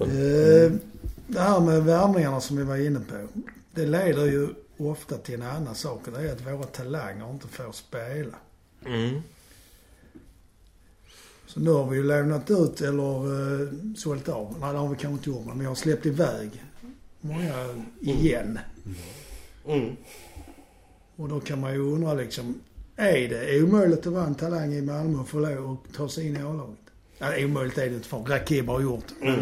[0.00, 0.72] Eh,
[1.26, 3.14] Det här med värvningarna som vi var inne på.
[3.74, 7.72] Det leder ju ofta till en annan sak det är att våra talanger inte får
[7.72, 8.36] spela.
[8.86, 9.22] Mm.
[11.46, 14.56] Så nu har vi ju lånat ut eller uh, sålt av.
[14.60, 16.64] Nej, det har vi kanske inte gjort men vi har släppt iväg
[17.20, 18.58] många igen.
[19.66, 19.96] Mm.
[21.16, 22.60] Och då kan man ju undra liksom,
[22.96, 26.26] är det omöjligt att vara en talang i Malmö och få lov att ta sig
[26.26, 26.78] in i A-laget?
[27.18, 29.04] Ja, omöjligt är det inte för Rakib har gjort.
[29.22, 29.40] Mm.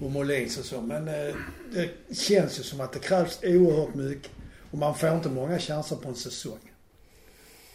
[0.00, 0.80] Och Molins och så.
[0.80, 1.34] Men eh,
[1.72, 4.30] det känns ju som att det krävs oerhört mycket.
[4.70, 6.72] Och man får inte många chanser på en säsong.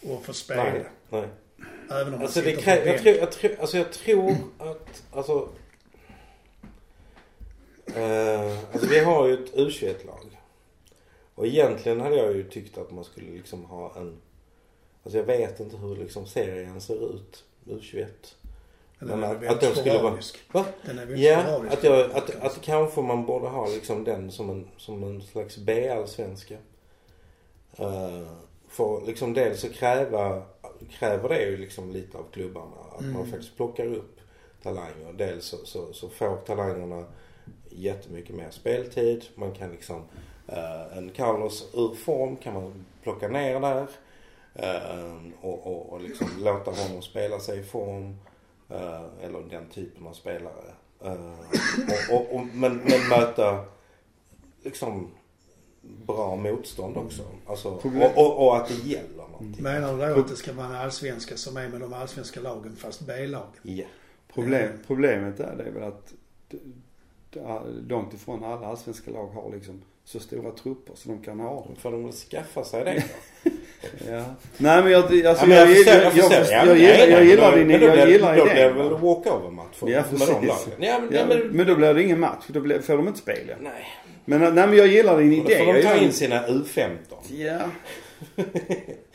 [0.01, 0.63] Och få spela.
[0.63, 1.27] Nej, nej.
[1.89, 5.03] Även om man Alltså, sitter det på jag, tror, jag, tror, alltså jag tror att,
[5.11, 5.49] alltså,
[7.95, 10.39] eh, alltså vi har ju ett U21-lag.
[11.35, 14.17] Och egentligen hade jag ju tyckt att man skulle liksom ha en,
[15.03, 18.07] alltså jag vet inte hur liksom serien ser ut, U21.
[18.99, 20.17] Den är att, de skulle vara,
[20.51, 20.65] va?
[20.85, 24.49] Den är väldigt Ja, att, jag, att, att kanske man borde ha liksom den som
[24.49, 26.57] en, som en slags B-allsvenska.
[27.79, 28.27] Uh,
[28.67, 30.43] för liksom dels så kräva,
[30.89, 32.75] kräver det ju liksom lite av klubbarna.
[32.95, 33.31] Att man Mm.
[33.31, 34.19] faktiskt plockar upp
[34.63, 35.13] talanger.
[35.13, 37.05] Dels så, så, så får talangerna
[37.69, 39.25] jättemycket mer speltid.
[39.35, 40.01] Man kan liksom,
[40.47, 43.87] eh, en Carlos ur form kan man plocka ner där.
[44.55, 48.17] eh, och, och, och liksom låta honom spela sig i form.
[48.69, 50.73] eh, eller den typen av spelare.
[51.03, 51.39] Eh,
[52.11, 53.65] och, och, och, men, men möta
[54.63, 55.11] liksom
[55.83, 57.23] bra motstånd också.
[57.45, 59.63] Alltså, och, och, och att det gäller någonting.
[59.63, 62.75] Menar du då att det ska vara en allsvenska som är med de allsvenska lagen
[62.75, 63.47] fast B-lagen?
[63.61, 63.85] Ja.
[64.33, 66.13] Problem, problemet är det är väl att
[67.87, 71.67] långt ifrån alla allsvenska lag har liksom så stora trupper så de kan ha.
[71.77, 73.15] Får de väl skaffa sig det då.
[74.11, 74.23] Ja.
[74.57, 76.33] Nej men jag, alltså, Ja, jag, jag, jag, förstår, jag, jag, förstår.
[76.33, 76.77] jag, Ja, men
[77.25, 78.77] gillar, jag din, då jag gillar Då blir det idén.
[78.77, 80.47] väl walkover-match Ja, för de.
[80.47, 83.19] Ja, men, Ja, men, men då blir det ingen match, då blir, får de inte
[83.19, 83.53] spela.
[83.59, 83.71] nej.
[84.25, 85.65] Men nej men jag gillar din Och då idé.
[85.65, 86.87] får de ta in sina U15.
[87.29, 87.57] Ja.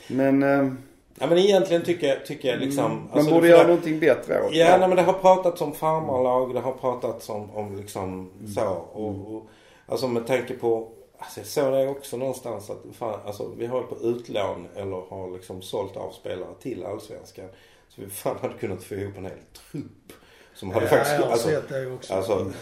[0.08, 0.72] Men eh,
[1.20, 2.84] Ja men egentligen tycker jag, tycker jag liksom...
[2.92, 6.54] man alltså, borde göra någonting bättre åt Ja, nej, men det har pratats om farmarlag,
[6.54, 8.52] det har pratats om, om liksom Mm.
[8.52, 8.64] så.
[8.92, 9.46] Och, och,
[9.86, 10.88] alltså med tanke på,
[11.18, 15.30] alltså jag såg det också någonstans att fan, alltså vi har på utlån eller har
[15.36, 17.48] liksom sålt av spelare till allsvenskan.
[17.88, 19.38] Så vi fan hade kunnat få ihop en hel
[19.70, 20.12] trupp.
[20.54, 22.14] Som hade ja, faktiskt, jag har alltså, sett det också.
[22.14, 22.52] alltså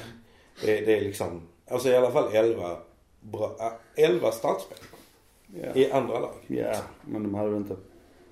[0.64, 2.76] det, det är liksom, alltså i alla fall 11
[3.20, 4.78] bra, äh, 11 startspel
[5.62, 5.74] Ja.
[5.74, 6.34] i andra lag.
[6.46, 7.76] ja, men de hade väl inte...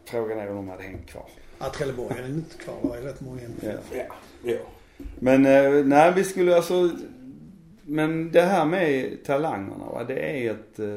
[0.04, 1.26] Frågan är om de hade hängt kvar.
[1.58, 2.74] Ja, Trelleborg är inte kvar.
[2.82, 3.72] Det är rätt många Ja.
[3.92, 4.04] Ja,
[4.42, 4.58] ja.
[5.18, 6.90] Men eh, nej, vi skulle alltså...
[7.86, 10.78] Men det här med talangerna va, det är ett...
[10.78, 10.96] eh,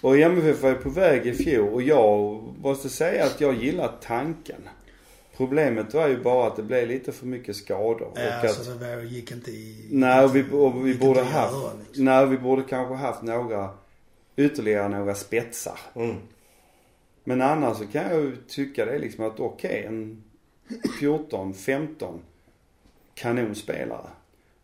[0.00, 3.92] Och MFF var ju på väg i fjol och jag måste säga att jag gillar
[4.02, 4.68] tanken.
[5.36, 8.02] Problemet var ju bara att det blev lite för mycket skador.
[8.02, 9.88] och Ja, att, det gick inte i...
[9.90, 11.52] nej, och vi, och vi borde haft...
[11.52, 12.04] göra, liksom.
[12.04, 13.70] Nej, vi borde kanske haft några...
[14.36, 15.78] Ytterligare några spetsar.
[15.94, 16.16] Mm.
[17.24, 20.22] Men annars så kan jag ju tycka det liksom att okej, en
[21.00, 22.20] 14, 15
[23.14, 24.06] kanonspelare.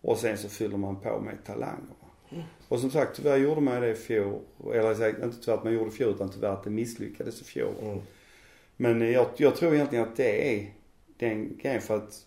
[0.01, 1.95] Och sen så fyller man på med talanger.
[2.69, 4.41] Och som sagt, tyvärr gjorde man det i fjol.
[4.75, 7.75] Eller inte tyvärr att man gjorde i fjol, utan tyvärr att det misslyckades i fjol.
[7.83, 7.99] Mm.
[8.77, 10.73] Men jag, jag tror egentligen att det är
[11.19, 12.27] den grejen för att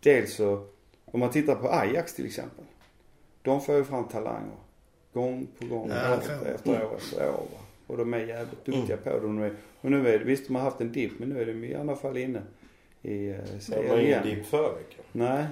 [0.00, 0.66] dels så,
[1.04, 2.64] om man tittar på Ajax till exempel.
[3.42, 4.56] De får ju fram talanger.
[5.12, 6.50] Gång på gång, Ja, år det de.
[6.50, 7.32] efter år efter år.
[7.32, 7.58] va.
[7.86, 9.16] Och de är jävligt duktiga på det.
[9.16, 11.42] Och nu är, och nu är det, visst de har haft en dipp men nu
[11.42, 12.42] är de i alla fall inne
[13.02, 14.22] i eh, Det var serien ingen igen.
[14.24, 15.04] dipp veckan.
[15.12, 15.46] Nej.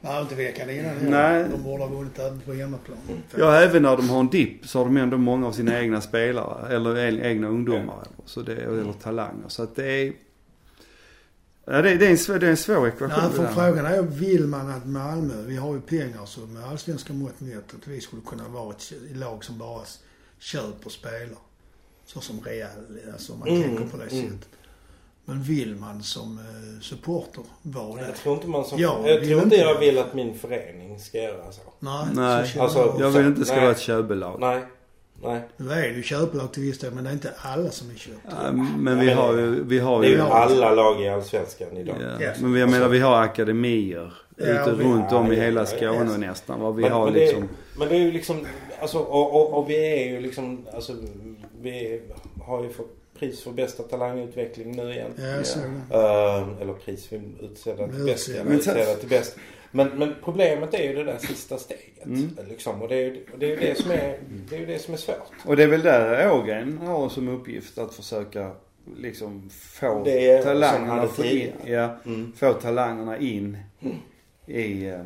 [0.00, 0.96] Nej, inte veckan innan.
[1.02, 1.44] Nej.
[1.50, 2.98] De borde ha vunnit även på hemmaplan.
[3.38, 6.00] Ja, även när de har en dipp så har de ändå många av sina egna
[6.00, 6.74] spelare.
[6.76, 8.06] Eller egna ungdomar.
[8.24, 9.48] Så det, eller talanger.
[9.48, 10.12] Så att det är...
[11.64, 14.02] Ja, det, det, är en, svår- det är en svår ekvation Nej, för frågan är
[14.02, 18.00] vill man att Malmö, vi har ju pengar så med allsvenska mått mätt att vi
[18.00, 19.80] skulle kunna vara ett lag som bara
[20.38, 21.28] köper spelare.
[22.06, 22.70] Så som Real,
[23.12, 24.24] alltså om man Mm, tänker på det mm.
[24.30, 24.48] sättet.
[25.28, 28.12] Men vill man som eh, supporter vara Jag det?
[28.12, 28.78] tror inte man som...
[28.78, 31.60] Ja, jag vill tror inte jag vill att min förening ska göra så.
[31.78, 33.00] Nej, Nej, så alltså, jag.
[33.00, 33.62] Jag vill inte det ska Nej.
[33.64, 34.40] vara ett köbelag.
[34.40, 34.62] Nej.
[35.22, 35.40] Nej.
[35.56, 37.94] Nu är det ju köplag till viss del men det är inte alla som är
[37.94, 38.18] köpt.
[38.30, 40.16] Ja, men vi har ju, vi har Det är ju...
[40.16, 41.96] ju alla lag i Allsvenskan idag.
[42.00, 42.24] Ja.
[42.24, 42.32] Ja.
[42.40, 46.16] Men jag menar vi har akademier Ja, ute vi- runt om i hela Skåne ja.
[46.16, 46.60] nästan.
[46.60, 47.40] Vad vi Men, har men, liksom...
[47.40, 48.46] det, men det är ju liksom,
[48.80, 50.92] alltså och, och, och vi är ju liksom, alltså
[51.60, 52.02] vi
[52.46, 55.10] har ju fått pris för bästa talangutveckling nu igen.
[55.18, 55.96] Ja, jag såg det.
[55.96, 58.28] Ehm, eller pris för utsedda till bäst.
[58.28, 58.94] Utsedda.
[58.94, 59.36] till bäst.
[59.70, 62.04] Men, men problemet är ju det där sista steget.
[62.06, 62.30] Mm.
[62.48, 62.82] Liksom.
[62.82, 64.18] Och det är ju det, är ju det, som är,
[64.50, 65.32] det är ju det som är svårt.
[65.46, 68.52] Och det är väl där Ågren har som uppgift att försöka
[68.96, 72.32] liksom få Det talangerna få in, ja, Mm.
[72.36, 73.56] få talangerna in
[74.46, 74.86] i...
[74.86, 75.04] eh,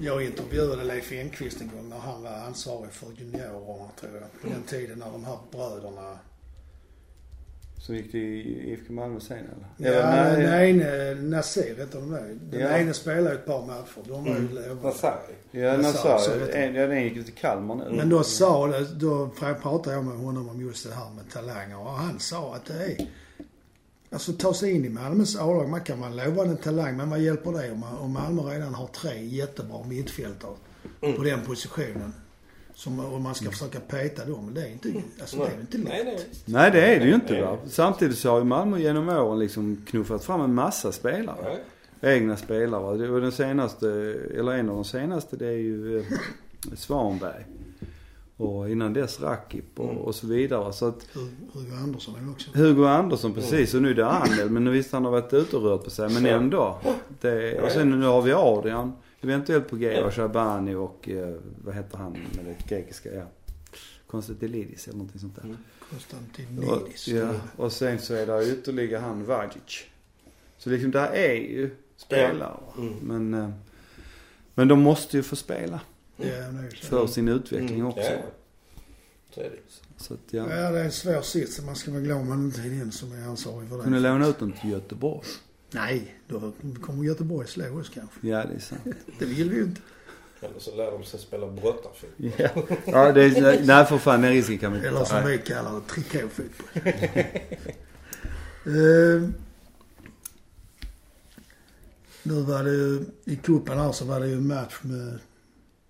[0.00, 4.42] Jag intervjuade Leif Enqvist en gång när han var ansvarig för juniorerna tror jag.
[4.42, 6.18] På den tiden när de här bröderna
[7.86, 9.92] Så gick det i IFK Malmö sen eller?
[9.92, 12.34] Ja, Eller, den nej, ene, Nasir heter de det.
[12.50, 12.68] Den Ja.
[12.68, 14.00] ene spelade ett par matcher.
[14.08, 14.76] De var ju Mm.
[14.82, 15.34] Nasari.
[15.50, 17.96] Ja, vet En, ja, den gick till Kalmar nu.
[17.96, 19.28] Men då sa, då
[19.62, 22.74] pratade jag med honom om just det här med talanger och han sa att det
[22.84, 23.06] är
[24.10, 27.20] Alltså ta sig in i Malmös A-lag, man kan vara en lovande talang men vad
[27.20, 30.54] hjälper det om, man, om Malmö redan har tre jättebra mittfältare
[31.02, 31.16] Mm.
[31.16, 32.14] på den positionen?
[32.74, 34.50] Som, och man ska försöka peta dem.
[34.54, 35.88] Det är inte, alltså det är ju inte lätt.
[35.88, 36.26] Nej, nej.
[36.44, 37.58] Nej det är det ju inte va.
[37.66, 41.56] Samtidigt så har ju Malmö genom åren liksom knuffat fram en massa spelare.
[42.00, 43.06] Egna spelare.
[43.08, 43.88] var den senaste,
[44.38, 46.04] eller en av de senaste det är ju eh,
[46.76, 47.44] Svanberg.
[48.36, 50.72] Och innan dess Rakip och, och så vidare.
[50.72, 52.50] Så att Hu- Hugo Andersson är också.
[52.54, 54.50] Hugo Andersson precis och nu är det Andel.
[54.50, 56.08] Men visst han har varit ute och rört på sig.
[56.08, 56.28] Men Så.
[56.28, 56.78] ändå.
[57.20, 58.92] Det, och sen nu har vi Adrian.
[59.22, 63.14] Eventuellt på G och Shabani och eh, vad heter han med det grekiska?
[63.14, 63.24] Ja.
[64.06, 65.42] Konstantinidis eller någonting sånt där.
[65.44, 65.56] Mm.
[65.90, 67.08] Konstantinidis.
[67.08, 69.84] Och, ja, och sen så är det ytterligare han Vagic.
[70.58, 72.56] Så liksom där är ju spelare.
[72.78, 72.94] Mm.
[73.02, 73.50] Men, eh,
[74.54, 75.80] men de måste ju få spela
[76.16, 76.24] Ja,
[76.80, 76.86] så.
[76.86, 77.86] för sin utveckling Mm.
[77.86, 78.00] också.
[78.00, 78.22] Ja.
[79.34, 79.58] Så är det.
[79.96, 81.60] Så att jag Ja, det är en svår sits.
[81.62, 84.02] Man ska vara glad om man inte är den som är ansvarig för kunde det.
[84.12, 85.26] låna ut dem till Göteborg.
[85.74, 88.28] Nej, då kommer Göteborg slå oss kanske.
[88.28, 88.80] Ja, det är sant.
[89.18, 89.80] Det vill vi ju inte.
[90.40, 92.32] Eller så lär de sig spela brottarfotboll.
[92.36, 92.50] Ja,
[92.84, 95.74] ja det är, nej för fan den risken kan vi inte Eller som vi kallar
[95.74, 96.82] det, trikåfotboll.
[98.66, 99.30] uh,
[102.22, 105.18] nu var det ju, i cupen här så var det ju en match med,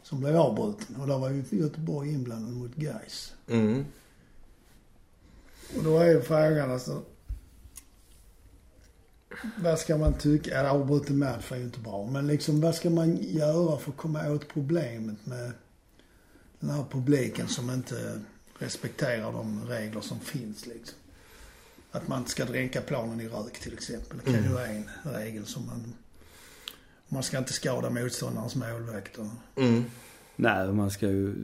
[0.02, 0.96] som blev avbruten.
[0.96, 3.34] Och där var ju Göteborg inblandad mot Gais.
[3.48, 3.84] Mm.
[5.76, 7.02] Och då är ju frågan alltså.
[9.56, 10.50] Vad ska man tycka?
[10.50, 12.06] Ja, avbruten match är ju inte bra.
[12.06, 15.52] Men liksom vad ska man göra för att komma åt problemet med
[16.60, 18.20] den här publiken som inte
[18.58, 20.98] respekterar de regler som finns liksom.
[21.90, 24.18] Att man inte ska dränka planen i rök till exempel.
[24.24, 25.94] Det kan ju vara en regel som man...
[27.08, 29.26] Man ska inte skada motståndarens målvakt och...
[29.56, 29.84] Mm.
[30.36, 31.34] Nej, man ska ju...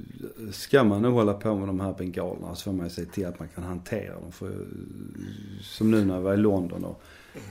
[0.52, 3.26] Ska man nu hålla på med de här bengalerna så får man ju se till
[3.26, 4.32] att man kan hantera dem.
[4.32, 4.52] För,
[5.62, 7.02] som nu när jag var i London och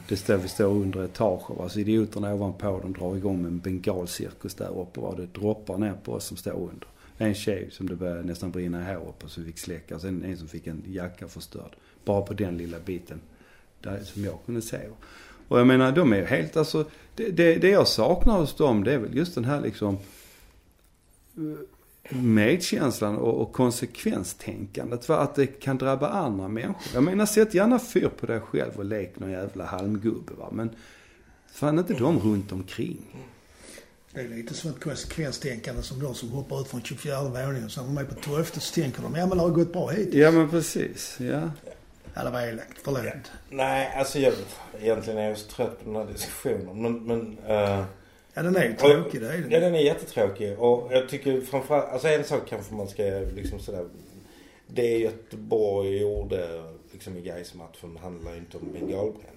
[0.08, 1.64] det står, vi står under etager.
[1.64, 5.00] Alltså idioterna ovanpå de drar igång med en bengalcirkus där uppe.
[5.00, 5.14] Va?
[5.18, 6.88] Det droppar ner på oss som står under.
[7.18, 9.96] En tjej som det började nästan brinna i håret på så vi fick släcka.
[9.96, 11.76] Och sen en som fick en jacka förstörd.
[12.06, 13.20] Bara på den lilla biten.
[13.82, 14.80] Där, som jag kunde se.
[15.48, 16.86] Och jag menar de är ju helt alltså.
[17.16, 19.98] Det, det, det jag saknar hos dem det är väl just den här liksom
[22.10, 25.06] medkänslan och, och konsekvenstänkandet.
[25.06, 26.94] För att det kan drabba andra människor.
[26.94, 30.50] Jag menar sätt gärna fyr på dig själv och lek någon jävla halmgubbe va.
[30.52, 30.70] Men
[31.52, 33.26] fan inte de runt omkring.
[34.14, 37.72] Det är lite som ett konsekvenstänkande som de som hoppar ut från 24 våningen och
[37.72, 39.88] sen är de med på 12 så tänker de, ja men det har gått bra
[39.88, 40.14] hit.
[40.14, 41.52] Ja men precis, ja.
[42.14, 42.78] Ja, det var elakt.
[42.84, 43.04] Förlåt.
[43.06, 43.12] Ja.
[43.50, 44.34] Nej, alltså jag,
[44.80, 46.82] egentligen är jag så trött på den här diskussionen.
[46.82, 47.84] Men, men eh,
[48.38, 49.62] Ja, den är ju tråkig, det är Ja, den.
[49.62, 50.60] den är jättetråkig.
[50.60, 53.04] Och jag tycker framförallt, alltså en sak kanske man ska
[53.36, 53.86] liksom sådär.
[54.68, 59.34] Det Göteborg gjorde liksom i Gais-matchen handlar ju inte om bengalbränning.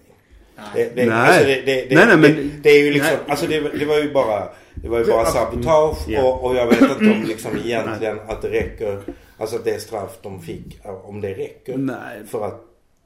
[0.74, 1.14] Det, det, Nej.
[1.28, 3.24] Alltså det, det, det, Nej, nej, men- det, är ju liksom, Nej.
[3.28, 6.22] alltså det, det var ju bara, det var ju bara sabotage Ja.
[6.22, 9.00] och, och jag vet inte om liksom egentligen att det räcker,
[9.38, 11.76] alltså att det straff de fick, om det räcker.
[11.78, 12.26] Nej.
[12.26, 12.60] För att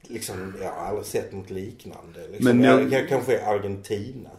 [0.09, 2.19] liksom, jag har aldrig sett något liknande.
[2.31, 4.29] Liksom, Men jag- jag, kanske i Argentina.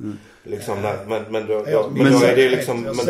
[0.44, 0.96] Liksom, Ja.
[1.08, 3.02] men, men, då, då, Jag- men då jag är det ju liksom, men då,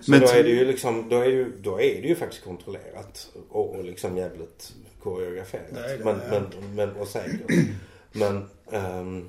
[0.00, 2.14] så Men- då är det ju liksom, då är det ju, då är det ju
[2.14, 3.28] faktiskt kontrollerat.
[3.50, 4.72] Och, och liksom jävligt
[5.02, 5.64] koreograferat.
[5.74, 6.40] Det är det, men, ja.
[6.60, 7.50] men, men, och säkert.
[8.12, 9.28] men, ehm,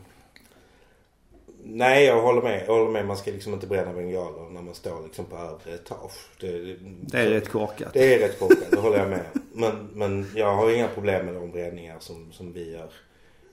[1.63, 2.63] nej jag håller med.
[2.67, 3.05] Jag håller med.
[3.07, 6.11] Man ska liksom inte bränna bengaler när man står liksom på övre etage.
[6.39, 7.93] Det, det, Det är rätt korkat.
[7.93, 9.25] det är rätt korkat, det håller jag med.
[9.53, 12.89] Men, men jag har inga problem med de bränningar som, som vi gör.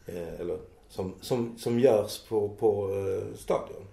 [0.06, 3.86] Eh, eller som, som, som görs på, på eh, stadion.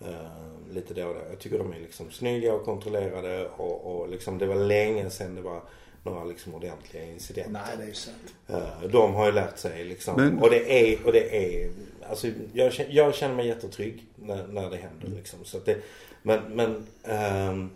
[0.00, 1.20] Eh, lite då och då.
[1.30, 5.34] Jag tycker de är liksom snygga och kontrollerade och, och liksom det var länge sedan
[5.34, 5.60] det var
[6.02, 7.52] några liksom ordentliga incidenter.
[7.52, 8.34] Nej, det är ju sant.
[8.48, 10.16] Eh, de har ju lärt sig liksom.
[10.16, 11.70] Men- Och det är, och det är,
[12.10, 15.44] alltså jag, känner- jag känner mig jättetrygg när, när det händer liksom.
[15.44, 15.76] Så det,
[16.22, 17.70] men, men, ehm,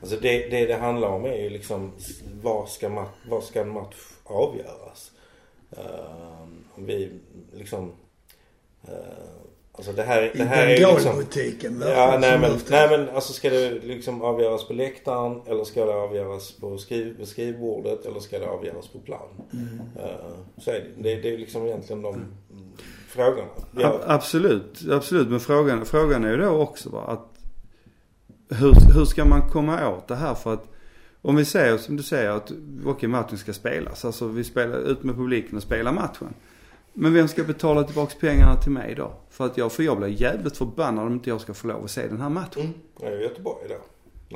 [0.00, 1.92] alltså det, det det handlar om är ju liksom,
[2.42, 5.10] var ska, match, var ska en match avgöras?
[6.74, 7.10] Om vi
[7.52, 7.92] liksom,
[8.88, 8.92] eh,
[9.72, 11.82] alltså det här, det här är ju liksom, bengalbutiken.
[11.86, 15.94] Ja, nej men, nej men alltså ska det liksom avgöras på läktaren eller ska det
[15.94, 19.28] avgöras på skriv, skrivbordet eller ska det avgöras på plan?
[19.52, 19.80] Mm.
[19.96, 22.36] Eh, så är det, det, det är liksom egentligen de frågorna.
[23.56, 25.28] A- Jag, Absolut, absolut.
[25.28, 27.28] Men frågan, frågan är ju då också va, att
[28.58, 30.68] hur, hur ska man komma åt det här för att
[31.22, 32.52] om vi säger som du säger att
[32.86, 34.04] okej matchen ska spelas.
[34.04, 36.34] Alltså vi spelar ut med publiken och spelar matchen.
[36.92, 39.12] Men vem ska betala tillbaks pengarna till mig då?
[39.30, 41.90] För att jag, för jag blir jävligt förbannad om inte jag ska få lov att
[41.90, 42.62] se den här matchen.
[42.62, 43.74] mm, jag är Göteborg då.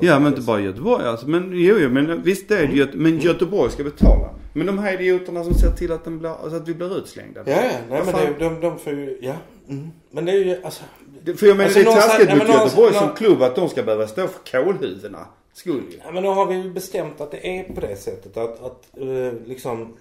[0.03, 1.29] Ja men inte bara Göteborg alltså.
[1.29, 2.77] Men jo, jo men visst det är det Mm.
[2.77, 4.31] Göte- Men Göteborg ska betala.
[4.53, 7.43] Men de här idioterna som ser till att, den blir, alltså att vi blir utslängda.
[7.47, 7.71] Ja, ja.
[7.91, 9.35] Nej men det, de, de får ju, ja.
[9.69, 9.91] Mm.
[10.11, 10.83] Men det är ju alltså.
[11.25, 13.83] Det- För jag menar Alltså, det är taskigt mot Göteborg som klubb att de ska
[13.83, 15.27] behöva stå för kolhuvudena.
[15.53, 15.99] Skull ju.
[16.05, 18.87] Ja men då har vi ju bestämt att det är på det sättet att, att
[19.01, 19.97] eh, liksom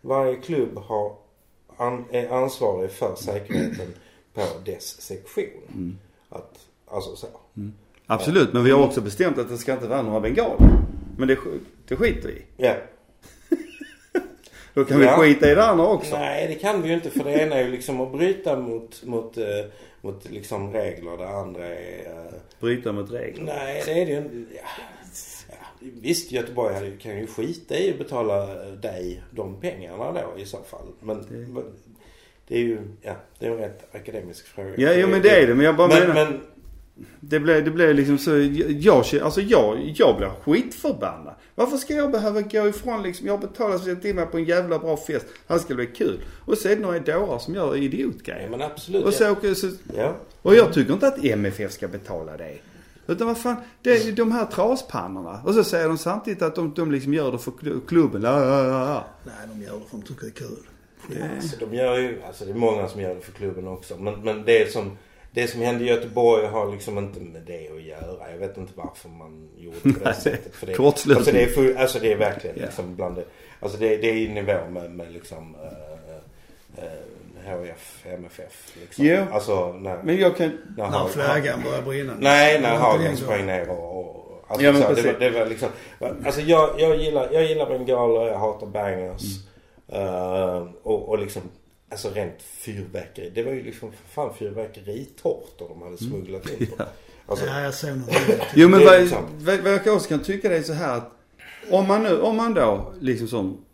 [0.00, 1.12] varje klubb har
[1.76, 3.86] an, är ansvarig för säkerheten
[4.34, 5.98] på dess sektion.
[6.28, 6.58] Att,
[6.90, 7.26] alltså så.
[8.10, 10.68] Absolut, men vi har också bestämt att det ska inte vara några bengaler.
[11.18, 11.36] Men det,
[11.88, 12.42] det skiter vi.
[12.56, 12.74] Ja.
[14.74, 15.16] Då kan Ja.
[15.20, 16.16] vi skita i det andra också.
[16.18, 19.02] Nej det kan vi ju inte för det ena är ju liksom att bryta mot,
[19.04, 19.44] mot, eh,
[20.00, 21.16] mot liksom regler.
[21.16, 23.44] Det andra är eh, Bryta mot regler.
[23.44, 24.54] Nej, det är det ju inte.
[24.56, 24.68] Ja.
[25.80, 30.86] Visst, Göteborg kan ju skita i att betala dig de pengarna då i så fall.
[31.00, 31.16] Men
[31.54, 31.64] men
[32.48, 34.74] det är ju, ja, det är en rätt akademisk fråga.
[34.76, 35.54] Ja, jo men det är det.
[35.54, 36.14] Men jag bara Men, menar.
[36.14, 36.40] men
[37.20, 38.30] Det blev, det blev liksom så,
[38.68, 41.34] jag, alltså jag, jag blir skitförbannad.
[41.54, 44.44] Varför ska jag behöva gå ifrån liksom, jag har betalat för att mig på en
[44.44, 45.26] jävla bra fest.
[45.48, 46.20] Här ska det bli kul.
[46.44, 48.48] Och så är det några dårar som gör ja, idiotgrejer.
[48.48, 49.04] men absolut.
[49.04, 49.30] Och, så, ja.
[49.30, 50.16] åker- så, ja.
[50.42, 52.58] och jag tycker inte att MFF ska betala det.
[53.06, 55.40] Utan vad fan, det är de här traspannorna.
[55.44, 58.22] Och så säger de samtidigt att de, de liksom gör det för kl- klubben.
[58.22, 59.06] Ja, ja, ja, ja.
[59.24, 60.66] Nej, de gör det för att de tycker det är kul.
[61.36, 63.96] Alltså, de gör ju, alltså det är många som gör det för klubben också.
[63.96, 64.98] Men, men det som,
[65.32, 68.30] det som hände i Göteborg har liksom inte med det att göra.
[68.30, 70.54] Jag vet inte varför man gjorde på det Nej, sättet.
[70.54, 71.16] För det, kortslutning.
[71.16, 72.64] alltså det är, full, alltså det är verkligen Ja.
[72.64, 73.24] liksom bland det,
[73.60, 76.82] alltså det, det är i nivå med, med liksom uh,
[77.44, 79.04] HF, MFF liksom.
[79.04, 79.24] Jo.
[79.32, 80.58] Alltså när, Men jag kan...
[80.76, 82.12] när, När flaggan börjar brinna.
[82.18, 83.98] Nej, när Hagen sprang ner och...
[83.98, 85.68] och alltså, Ja, men så, det, var, det var liksom...
[86.24, 89.22] Alltså jag, jag gillar, jag gillar bengaler, jag hatar bangers.
[89.88, 91.42] Eh, och, och liksom...
[91.90, 93.30] Alltså rent fyrverkeri.
[93.34, 96.84] Det var ju liksom för fan fyrverkeritårtor de hade smugglat in på.
[97.26, 98.44] Alltså, Ja, jag såg video.
[98.54, 100.72] Jo men Det är vad, liksom- vad, vad jag också kan tycka det är så
[100.72, 101.12] här att
[101.70, 103.64] om man nu, om man då liksom som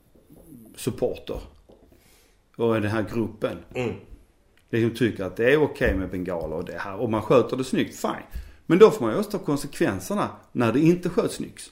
[0.76, 1.40] supporter
[2.56, 3.94] och den här gruppen mm.
[4.70, 7.64] liksom tycker att det är okej med bengaler och det här och man sköter det
[7.64, 8.40] snyggt, fine.
[8.66, 11.70] Men då får man ju också ta konsekvenserna när det inte sköts snyggt.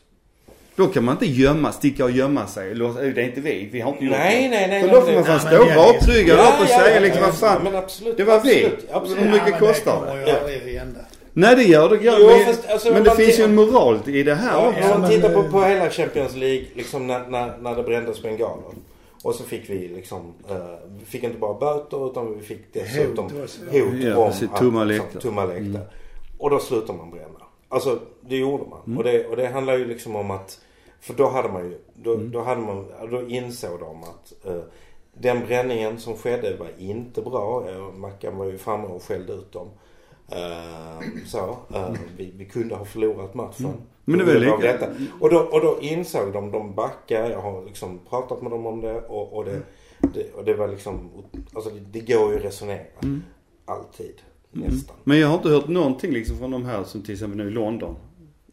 [0.77, 2.75] Då kan man inte gömma, sticka och gömma sig.
[2.75, 4.49] Det är inte vi, vi har inte gjort Nej, det.
[4.49, 7.39] nej, nej, nej, då får man fan stå rakryggad upp och säga liksom ja, vad
[7.39, 7.65] fan.
[7.65, 8.17] Men absolut.
[8.17, 8.69] det var vi.
[8.93, 9.23] absolut.
[9.25, 10.79] Hur mycket det kostar det?
[10.79, 11.01] hända.
[11.33, 12.05] Nej det gör det.
[12.05, 14.69] Gör, Jo, men fast alltså, men det finns ju en moral i det här Ja,
[14.69, 14.95] också.
[14.95, 18.71] om man tittar på, på hela Champions League, liksom när, när, när det brändes bengaler.
[19.23, 20.57] Och så fick vi liksom, eh,
[20.99, 23.35] vi fick inte bara böter utan vi fick dessutom Hot
[23.73, 25.61] hot Ja, om Tomma liksom, läktare.
[25.61, 25.85] läktare.
[26.39, 27.45] Och då slutar man bränna.
[27.75, 28.97] Alltså det gjorde man.
[28.99, 30.61] Och, det, och det handlar ju liksom om att,
[31.01, 34.63] för då hade man ju, då, då hade man, då insåg de att eh,
[35.15, 37.67] den bränningen som skedde var inte bra.
[37.97, 39.71] Mackan var ju framme och skällde ut dem.
[40.29, 43.73] Eh, så, eh, vi, vi kunde ha förlorat matchen.
[44.05, 44.91] Men det var av lika-.
[45.21, 47.31] Och då, och då insåg de, de backade.
[47.31, 49.63] Jag har liksom pratat med dem om det och, och, det,
[50.15, 51.11] det, och det var liksom,
[51.55, 52.85] alltså det, det går ju att resonera.
[53.65, 54.15] Alltid.
[54.55, 54.97] Nästan.
[55.05, 57.51] Men jag har inte hört någonting liksom från de här som till exempel nu i
[57.51, 57.97] London.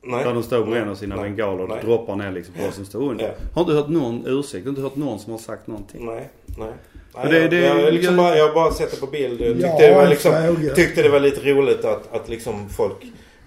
[0.03, 0.23] Nej.
[0.23, 1.23] Där de står och bränner sina Nej.
[1.29, 1.79] bengaler och Nej.
[1.85, 3.25] droppar ner liksom på oss som står under.
[3.25, 3.31] Ja.
[3.53, 6.05] Har inte hört någon ursäkt, inte hört någon som har sagt någonting.
[6.05, 6.69] Nej, nej.
[7.13, 9.07] Och det- Nej, det- jag, jag, liksom jag- bara, jag har bara sett det på
[9.07, 9.41] bild.
[9.41, 12.69] Jag tyckte, Ja, det, var en liksom, tyckte det var lite roligt att, att liksom
[12.69, 12.95] folk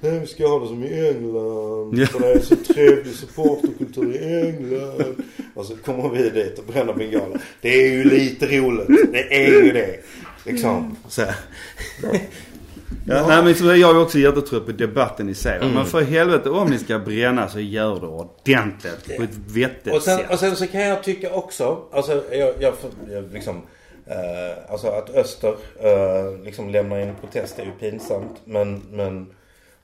[0.00, 1.98] Nej, vi ska ha det som i England.
[1.98, 2.06] Ja.
[2.06, 5.22] För det är så trevlig supporterkultur i England.
[5.54, 7.40] Och så kommer vi dit och bränner bengaler.
[7.60, 9.12] Det är ju lite roligt.
[9.12, 9.96] Det är ju det.
[10.46, 10.96] Liksom.
[11.08, 11.22] Så.
[13.08, 13.16] Här.
[13.16, 15.56] Ja, nej men så är jag ju också jättetrött på debatten i sig.
[15.56, 15.74] Mm.
[15.74, 19.16] Men för helvete om ni ska bränna så gör det ordentligt.
[19.16, 20.30] På ett vettigt Och sen, sätt.
[20.30, 22.74] och sen så kan jag tycka också, alltså jag, jag,
[23.10, 23.62] jag liksom,
[24.06, 28.40] eh, alltså att Öster eh, liksom lämnar in protest är ju pinsamt.
[28.44, 29.26] Men, men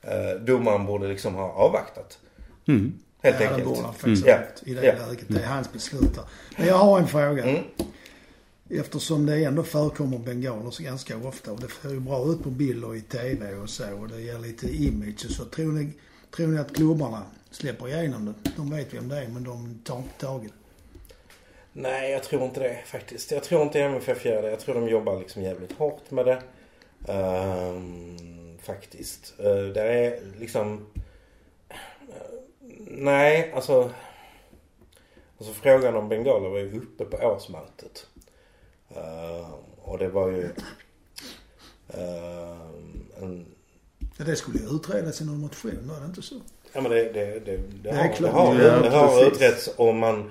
[0.03, 2.19] eh, domaren borde liksom ha avvaktat.
[2.69, 2.93] Mm.
[3.23, 3.69] Helt ja, det enkelt.
[3.69, 4.39] borde han faktiskt Mm.
[4.39, 5.07] ha gjort i det Ja.
[5.09, 5.25] läget.
[5.29, 6.19] Det är hans beslut.
[6.59, 7.43] Men jag har en fråga.
[7.45, 7.63] Mm.
[8.73, 12.51] Eftersom det ändå förekommer bengaler så ganska ofta och det ser ju bra ut på
[12.51, 15.45] bild och i TV och så och det ger lite image och så.
[15.45, 15.93] Tror ni,
[16.37, 18.51] tror ni att klubbarna släpper igenom det?
[18.57, 20.55] De vet vem det är men de tar inte tag i det.
[21.73, 23.31] Nej, jag tror inte det faktiskt.
[23.31, 24.51] Jag tror inte MFF gör det.
[24.51, 26.43] Jag tror de jobbar liksom jävligt hårt med det.
[27.13, 29.35] Um, faktiskt.
[29.41, 30.73] Uh, det är liksom...
[30.73, 32.17] Uh,
[32.87, 33.91] nej, alltså...
[35.39, 38.07] Alltså frågan om bengaler var ju uppe på årsmötet.
[38.97, 39.45] Ehm,
[39.83, 40.49] och det var ju...
[41.89, 43.47] ehm, en,
[44.17, 46.35] Ja, det skulle ju utredas i någon motion, var det inte så?
[46.73, 48.21] Ja men det, det, det, det, har, klart.
[48.21, 50.31] det har, Ja, det har utretts och man,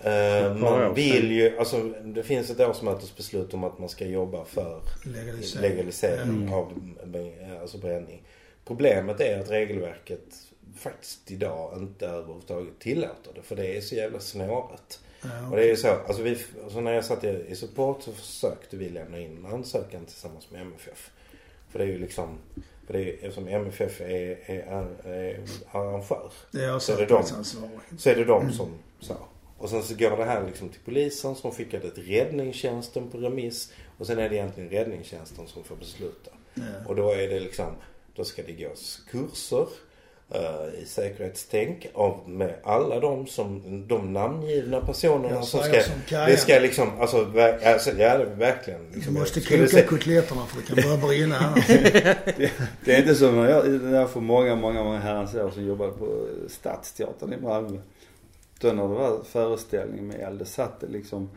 [0.00, 4.44] eh, år man vill ju, alltså det finns ett årsmötesbeslut om att man ska jobba
[4.44, 5.62] för Legalisering.
[5.70, 6.52] legalisering Mm.
[6.52, 6.72] av
[7.14, 8.22] eh, alltså bränning.
[8.64, 10.24] Problemet är att regelverket
[10.78, 13.42] faktiskt idag inte överhuvudtaget tillåter det.
[13.42, 15.00] För det är så jävla snårigt.
[15.22, 18.02] Ja, Och det är ju så, alltså, vi, alltså när jag satt i i support
[18.02, 21.10] så försökte vi lämna in en ansökan tillsammans med MFF.
[21.70, 22.38] För det är ju liksom,
[22.86, 24.06] för det är, eftersom MFF är,
[24.46, 25.40] är, är
[25.72, 26.32] arrangör.
[26.50, 27.08] det är Så är det de.
[27.08, 27.80] säkerhetsansvarig.
[27.98, 28.68] Så är det de som
[29.00, 29.16] så.
[29.58, 33.18] Och sen så går det här liksom till polisen som skickar det till räddningstjänsten på
[33.18, 33.72] remiss.
[33.98, 36.30] Och sen är det egentligen räddningstjänsten som får besluta.
[36.54, 36.62] Ja.
[36.86, 37.74] Och då är det liksom,
[38.14, 39.66] då ska det gås kurser
[40.82, 46.58] i säkerhetstänk av med alla de som, de namngivna personerna som ska, som det ska
[46.58, 47.16] liksom, alltså,
[47.64, 48.80] alltså ja, det är verkligen.
[48.90, 51.66] Du Liksom, måste jag skulle koka kotletterna för det kan börja brinna annars.
[52.84, 55.64] Det är inte som när jag, när jag för många, många, många herrans år som
[55.64, 57.78] jobbade på Stadsteatern i Malmö.
[58.60, 61.30] Då när det var föreställning med eld, det satt det liksom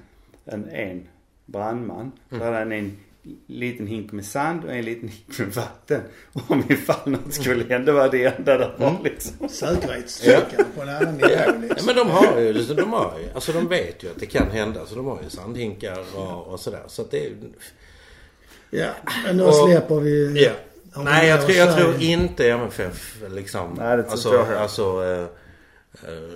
[0.46, 1.08] en, en
[1.46, 2.12] brandman.
[2.30, 2.98] Så hade han en
[3.48, 6.02] liten hink med sand och en liten hink med vatten.
[6.34, 9.50] Och om ifall något skulle hända var det enda där var liksom.
[9.50, 11.86] Säkerhetscheckar på en annan nivå Ja, liksom.
[11.86, 14.52] men de har ju, liksom, de har ju, alltså de vet ju att det kan
[14.52, 14.86] hända.
[14.86, 16.84] Så de har ju sandhinkar och, och sådär.
[16.88, 17.32] Så att det är
[18.70, 18.90] Ja,
[19.26, 20.52] men nu Och- släpper vi Ja.
[21.04, 23.74] Nej, jag tror, jag tror inte MFF liksom.
[23.78, 25.26] Nej, det tror alltså, jag alltså eh,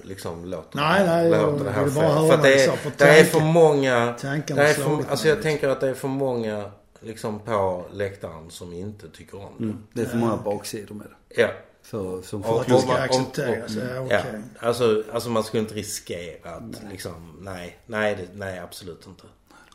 [0.03, 2.29] liksom låter, Nej, nej, låter det här fel.
[2.31, 4.15] För det är, det är för många...
[4.21, 8.73] Det är för, alltså jag tänker att det är för många liksom på läktaren som
[8.73, 9.63] inte tycker om det.
[9.63, 9.77] Mm.
[9.93, 11.41] Det är för många baksidor med det.
[11.41, 11.47] Ja.
[11.81, 14.41] För, som För att det ska accepteras, om- ja Ja, okej.
[14.59, 19.23] alltså, alltså man skulle inte riskera att liksom, nej, nej, det, nej absolut inte.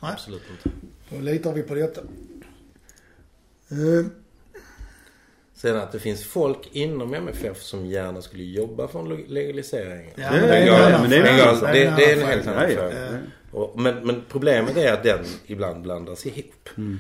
[0.03, 0.13] Nej.
[0.13, 0.77] Absolut inte.
[1.11, 2.01] Då litar vi på detta.
[3.71, 4.07] Eh,
[5.61, 10.13] Sen att det finns folk inom MFF som gärna skulle jobba för en leg- legalisering.
[10.17, 11.11] Ja, men Det det är är en.
[11.11, 12.91] Det är Det, det är en helt annan Ja, ja.
[13.51, 13.67] fråga.
[13.67, 16.69] eh, men, men problemet är att den ibland blandas ihop.
[16.77, 16.99] Mm.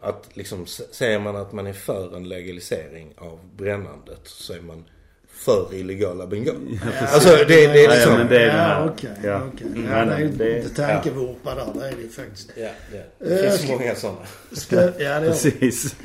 [0.00, 4.84] Att liksom, säger man att man är för en legalisering av brännandet så är man
[5.28, 6.52] för illegala bingo.
[7.00, 8.14] alltså det, det är Ja, ja, liksom...
[8.14, 9.10] men det är den ja, här- okej.
[9.24, 9.42] ja.
[9.54, 9.66] okej.
[9.66, 9.92] Mm.
[9.92, 10.28] Ja, det är ju
[10.62, 11.66] det- tankevurpa där.
[11.80, 12.50] Det är det ju faktiskt.
[12.56, 12.98] Ja, ja.
[12.98, 14.18] Eh, Det finns ska- många sådana.
[14.52, 15.26] Ska, ja, det det.
[15.26, 15.96] Precis.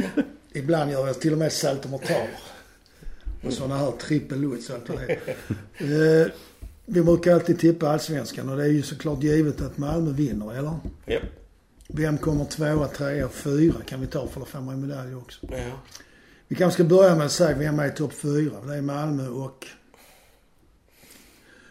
[0.57, 2.27] Ibland gör jag till och med saltomortal.
[3.45, 5.17] Och sådana här trippellots och allt vad det
[5.77, 6.21] är.
[6.21, 6.27] Eh,
[6.85, 10.73] Vi brukar alltid tippa allsvenskan och det är ju såklart givet att Malmö vinner, eller?
[11.05, 11.19] Ja.
[11.87, 15.39] Vem kommer tvåa, trea, fyra kan vi ta för då får man en medalj också.
[15.51, 15.57] ja.
[16.47, 18.61] Vi kanske ska börja med att säga vem är i topp fyra.
[18.67, 19.65] Det är Malmö och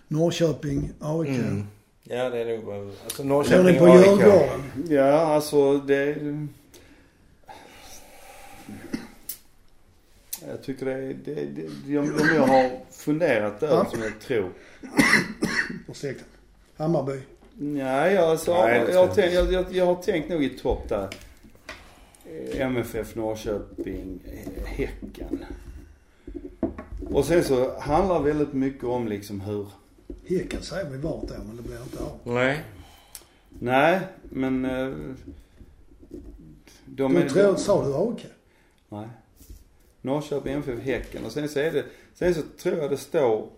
[0.09, 1.29] Norrköping, AIK.
[1.29, 1.67] Mm.
[2.05, 2.75] Ja, det är nog...
[3.05, 4.07] Alltså Tror ni Norrköping på och AIK.
[4.07, 4.63] Djurgården?
[4.89, 6.17] Ja, alltså det...
[10.49, 11.15] Jag tycker det är...
[11.25, 11.45] Det,
[11.87, 13.85] det, om, om jag har funderat över Ja.
[13.91, 14.51] som jag tror.
[15.89, 16.25] Ursäkta.
[16.77, 17.21] Hammarby.
[17.59, 21.09] Nej, alltså, Nej, jag, har tänkt, jag, jag, jag har tänkt nog i topp där.
[22.27, 25.45] Eh, MFF, Norrköping, eh, Häcken.
[27.11, 29.67] Och sen så handlar väldigt mycket om liksom hur...
[30.29, 32.19] Häcken säger vi vart är men det blir inte av.
[32.35, 32.61] Nej.
[33.49, 34.65] Nej, men...
[34.65, 34.95] eh,
[36.85, 38.27] De Du tror, sa du AIK?
[38.89, 39.09] Nej.
[40.07, 41.25] Norrköping, MFF, Häcken.
[41.25, 41.85] Och sen så är det,
[42.15, 43.49] sen så tror jag det står,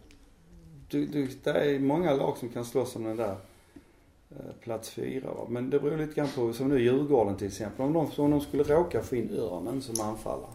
[0.88, 3.36] du, du, det är många lag som kan slåss om den där
[4.30, 5.46] eh, plats fyra va.
[5.48, 7.84] Men det beror lite grann på, som nu Djurgården till exempel.
[7.86, 10.50] Om de, om de skulle råka få in Örnen som anfallare.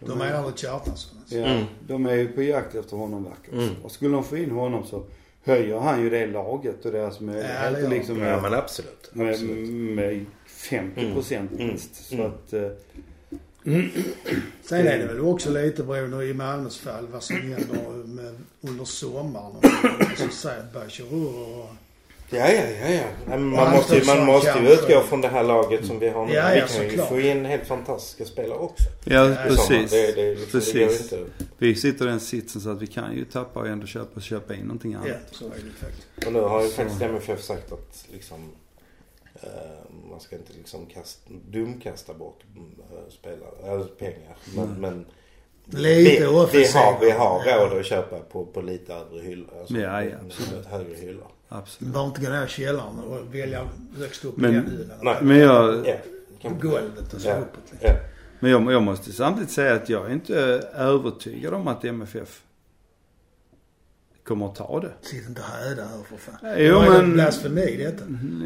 [0.00, 1.36] De menar du Kjartansson alltså.
[1.38, 1.64] Ja, Mm.
[1.86, 3.74] de är ju på jakt efter honom verkar Mm.
[3.84, 5.02] Och skulle de få in honom så
[5.44, 8.54] höjer han ju det laget och deras Ja, det möjligheter gör liksom Ja, med, men
[8.54, 9.10] absolut.
[9.12, 9.68] med, absolut.
[9.70, 11.66] med 50 procent Mm.
[11.66, 11.94] minst.
[11.94, 12.26] Så Mm.
[12.26, 12.68] att, eh,
[14.62, 18.84] Sen är det väl också lite beroende i Malmös fall vad som händer med, under
[18.84, 19.52] sommaren.
[20.16, 21.66] Som att Bachirur och...
[22.32, 22.88] Ja, ja, ja,
[23.28, 23.38] ja.
[23.38, 26.32] Man måste, ju- man måste ju utgå från det här laget som vi har nu.
[26.32, 28.84] Ja, vi ja, kan ju få in helt fantastiska spelare också.
[29.04, 29.90] ja, precis.
[29.90, 31.02] Det, det, det Precis.
[31.02, 31.24] inte.
[31.58, 34.54] Vi sitter i den sitsen så att vi kan ju tappa och ändå köpa, köpa
[34.54, 35.08] in någonting annat.
[35.08, 36.26] Ja, så är det faktiskt.
[36.26, 38.50] Och nu har ju faktiskt MFF sagt att liksom
[40.10, 44.36] man ska inte liksom kasta, dumkasta bort eh, spelare, eller pengar.
[44.56, 44.80] Men, Mm.
[44.80, 45.06] men
[45.64, 46.18] Lite vi,
[46.52, 49.48] vi har, vi har råd att köpa på, på lite övre hyllor.
[49.60, 50.66] Alltså, Ja, ja, absolut.
[50.66, 51.26] Högre hyllor.
[51.48, 51.92] Absolut.
[51.92, 53.68] behöver inte gå ner i källaren och välja
[53.98, 54.98] högst upp Men- i hyllan.
[55.02, 55.16] Nej.
[55.22, 55.86] Men jag,
[56.42, 56.50] Ja.
[56.60, 57.36] Golvet och så Ja.
[57.36, 57.60] uppåt.
[57.70, 57.88] liksom.
[57.88, 57.92] ja.
[58.40, 60.34] men jag, jag måste samtidigt säga att jag är inte
[60.74, 62.42] övertygad om att MFF
[64.24, 64.90] kommer att ta det.
[65.08, 66.54] Sitt inte och häda här för fan.
[66.58, 68.04] Jo, är det men- blasfemi detta?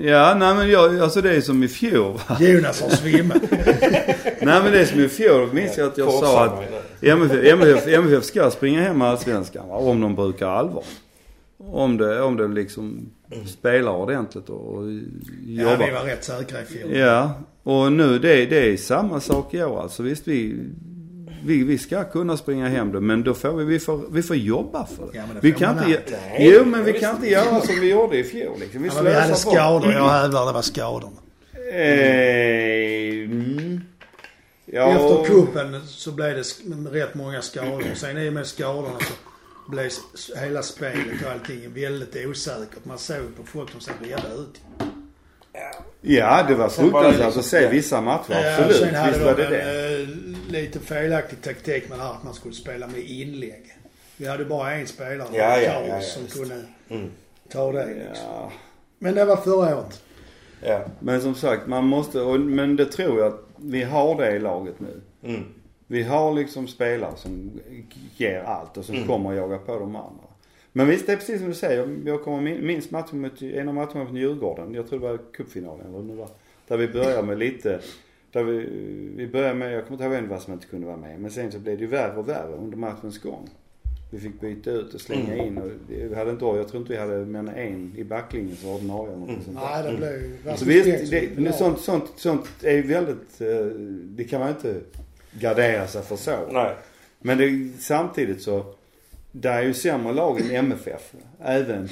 [0.08, 2.36] Ja, nej men jag, alltså det är som i fjol va.
[2.40, 3.42] Jonas har svimmat.
[4.40, 6.68] Nej men det är som i fjol, minns jag att jag sa att mig.
[7.12, 10.84] MFF, MFF, MFF ska springa hem med Allsvenskan va, om de brukar allvar.
[11.58, 13.10] Om det, om det liksom
[13.46, 14.84] spelar ordentligt och och
[15.46, 15.86] Ja, jobbar.
[15.86, 16.96] vi var rätt säkra i fjol.
[16.96, 20.02] Ja, och nu det, det är samma sak i år alltså.
[20.02, 20.56] Visst vi,
[21.44, 24.36] vi, vi ska kunna springa hem det men då får vi, vi får, vi får
[24.36, 25.16] jobba för det.
[25.18, 27.90] Ja, men det vi kan inte, ge- jo men vi kan inte göra som vi
[27.90, 28.82] gjorde i fjol liksom.
[28.82, 29.92] Vi Ja, vi hade skador.
[29.92, 31.16] Jag hävdar det var skadorna.
[31.72, 33.80] Eh, mm.
[34.66, 36.42] Ja, Efter kuppen så blev det
[36.90, 37.84] rätt många skador.
[37.94, 39.12] Sen i och med skadorna så
[39.70, 39.90] blev
[40.40, 42.84] hela spelet och allting väldigt osäkert.
[42.84, 44.60] Man såg på folk som såg rädda ut.
[46.06, 47.68] Ja, det var fruktansvärt liksom- att se ja.
[47.70, 48.32] vissa matcher.
[48.32, 50.02] Eh, Absolut, Sen hade visst var det en det.
[50.02, 53.62] eh, lite felaktig taktik med det här att man skulle spela med inlägg.
[54.16, 56.36] Vi hade bara en spelare, Ja, ja, Carlos, ja, ja, som visst.
[56.38, 56.54] kunde
[56.88, 57.10] Mm.
[57.52, 57.86] ta det.
[57.86, 58.06] Liksom.
[58.30, 58.52] Ja.
[58.98, 60.00] Men det var förra året.
[60.62, 60.80] Ja.
[61.00, 64.38] Men som sagt, man måste, och, men det tror jag att vi har det i
[64.38, 65.00] laget nu.
[65.30, 65.44] Mm.
[65.86, 67.60] Vi har liksom spelare som
[68.16, 69.06] ger allt och som Mm.
[69.08, 70.23] kommer att jaga på de andra.
[70.76, 71.78] Men visst, det är precis som du säger.
[71.78, 74.74] Jag- Jag kommer min- minns matchen mot, en av matcherna mot Djurgården.
[74.74, 76.28] Jag tror det var cupfinalen eller vad det var.
[76.68, 77.80] Där vi började med lite,
[78.32, 78.68] där vi,
[79.16, 81.20] vi började med, jag kommer inte ihåg vem det var som inte kunde vara med.
[81.20, 83.48] Men sen så blev det ju värre och värre under matchens gång.
[84.10, 85.46] Vi fick byta ut och slänga Mm.
[85.46, 88.56] in och vi hade inte, jag tror inte vi hade mer än en i backlinjen
[88.56, 89.42] som ordinarie eller något Mm.
[89.44, 89.82] sånt där.
[89.82, 90.56] Nej, det blev ju...
[90.56, 93.66] Så visst, det, men sånt, sånt, sånt är ju väldigt, eh,
[94.04, 94.74] det kan man inte
[95.40, 96.36] gardera sig för så.
[96.52, 96.74] Nej.
[97.20, 98.64] Men det, samtidigt så,
[99.36, 101.12] det är ju sämre lag än MFF.
[101.42, 101.88] Även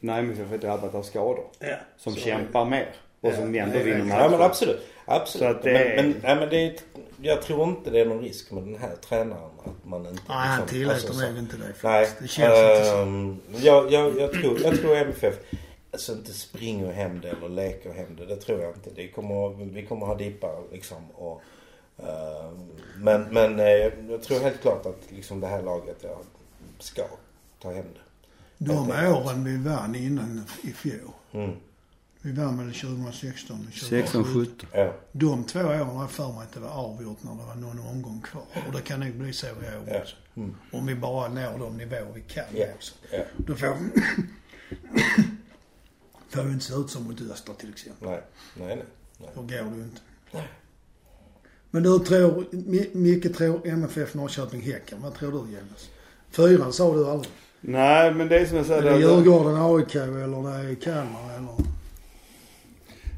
[0.00, 1.44] när MFF är drabbat av skador.
[1.58, 1.76] Ja.
[1.96, 2.88] Som Så- kämpar mer.
[3.20, 4.18] Och som Ja, ändå det vinner matcher.
[4.20, 4.80] Ja men absolut.
[5.04, 5.56] Absolut.
[5.56, 6.74] Så det Men, men, nej, men det är,
[7.22, 10.22] jag tror inte det är någon risk med den här tränaren att man inte...
[10.28, 12.08] Nej, han tillåter nog inte det Nej.
[12.20, 12.96] Det känns inte så.
[12.96, 15.34] ehm, jag, jag, jag, tror, jag tror MFF
[15.92, 18.26] alltså inte springer hem det eller leker hem det.
[18.26, 18.90] Det tror jag inte.
[18.96, 21.10] Det kommer, vi kommer ha dippar liksom.
[21.14, 21.40] Och,
[21.98, 23.66] ehm, men men eh,
[24.10, 26.18] jag tror helt klart att liksom det här laget ja,
[26.82, 27.02] ska
[27.62, 28.00] ta hem det.
[28.64, 31.10] De åren vi vann innan i fjol.
[31.32, 31.56] Mm.
[32.22, 34.68] Vi vann väl 2016 och 16, 17.
[34.72, 34.94] Ja.
[35.12, 37.78] De två åren har jag för mig att det var avgjort när det var någon
[37.80, 38.42] omgång kvar.
[38.66, 40.00] Och det kan nog bli så i år Ja.
[40.00, 40.16] också.
[40.36, 40.54] Mm.
[40.72, 42.66] Om vi bara når de nivåer vi kan Ja.
[42.74, 42.94] också.
[43.12, 43.18] ja.
[43.36, 43.66] Då får
[46.28, 48.08] får ju inte se ut som mot Öster till exempel.
[48.08, 48.22] Nej.
[48.58, 49.28] Nej, nej.
[49.34, 50.00] Då går det ju inte.
[51.70, 55.02] Men du tror, Mi- Micke tror MFF Norrköping Häcken.
[55.02, 55.88] Vad tror du Jonas?
[56.38, 57.30] Fyran sa du aldrig.
[57.60, 58.82] Nej men det är som jag Är säger.
[58.82, 61.54] det det- Djurgården AIK eller det är Kalmar eller?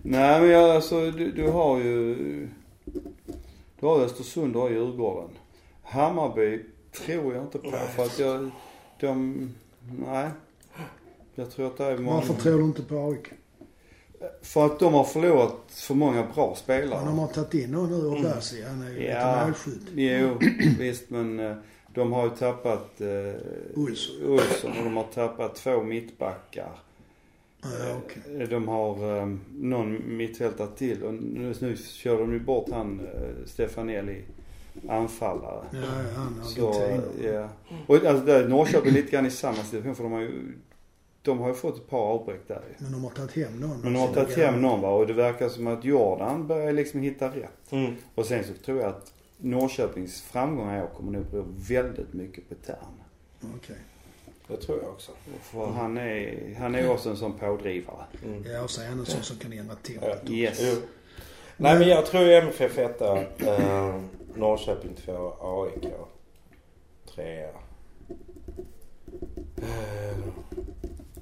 [0.03, 2.17] Nej men jag, alltså du, du har ju...
[3.81, 5.29] Du har Östersund, har Djurgården.
[5.83, 6.61] Hammarby
[7.07, 8.51] tror jag inte på för att jag...
[9.01, 9.49] De...
[10.07, 10.29] Nej.
[11.35, 12.17] Jag tror att det är många...
[12.17, 13.33] Varför tror du inte på AIK?
[14.43, 17.01] För att de har förlorat för många bra spelare.
[17.01, 18.63] Ja, de har tagit in någon nu, Obasi.
[18.69, 19.83] Han är ju lite Ja, målskytt.
[19.95, 20.39] jo
[20.79, 21.57] visst men eh,
[21.95, 23.35] de har ju tappat eh,
[23.77, 24.15] Olsson.
[24.27, 26.73] Olsson och de har tappat två mittbackar.
[27.63, 27.69] Ja,
[28.05, 28.43] okej.
[28.43, 29.29] Eh, De har eh,
[29.59, 34.23] någon mittfältare till och nu, nu kör de ju bort han eh, Stefanelli,
[34.89, 35.65] anfallare.
[35.73, 36.91] Ja, ja, han Så,
[37.25, 37.49] ja.
[37.87, 40.53] Och alltså där, Norrköping är lite grann i samma situation för de har ju,
[41.23, 42.63] de har ju fått ett par avbräck där.
[42.79, 43.81] Men de har tagit hem någon.
[43.81, 47.01] Men de har tagit hem någon va och det verkar som att Jordan börjar liksom
[47.01, 47.73] hitta rätt.
[47.73, 47.95] Mm.
[48.15, 52.49] Och sen så tror jag att Norrköpings framgångar i år kommer nog bero väldigt mycket
[52.49, 52.77] på Tern.
[53.57, 53.77] Okej.
[54.49, 55.13] Det tror jag också.
[55.43, 58.05] För han är, han är också en sån pådrivare.
[58.25, 58.45] Mm.
[58.53, 60.09] Ja, och så är han en sån som kan ändra tempot.
[60.25, 60.31] Ja.
[60.33, 60.59] Yes.
[60.63, 60.81] Jo.
[61.57, 64.01] Nej men jag tror MFF etta, eh,
[64.35, 65.87] Norrköping två, AIK
[67.15, 67.51] trea.
[69.57, 70.17] Eh,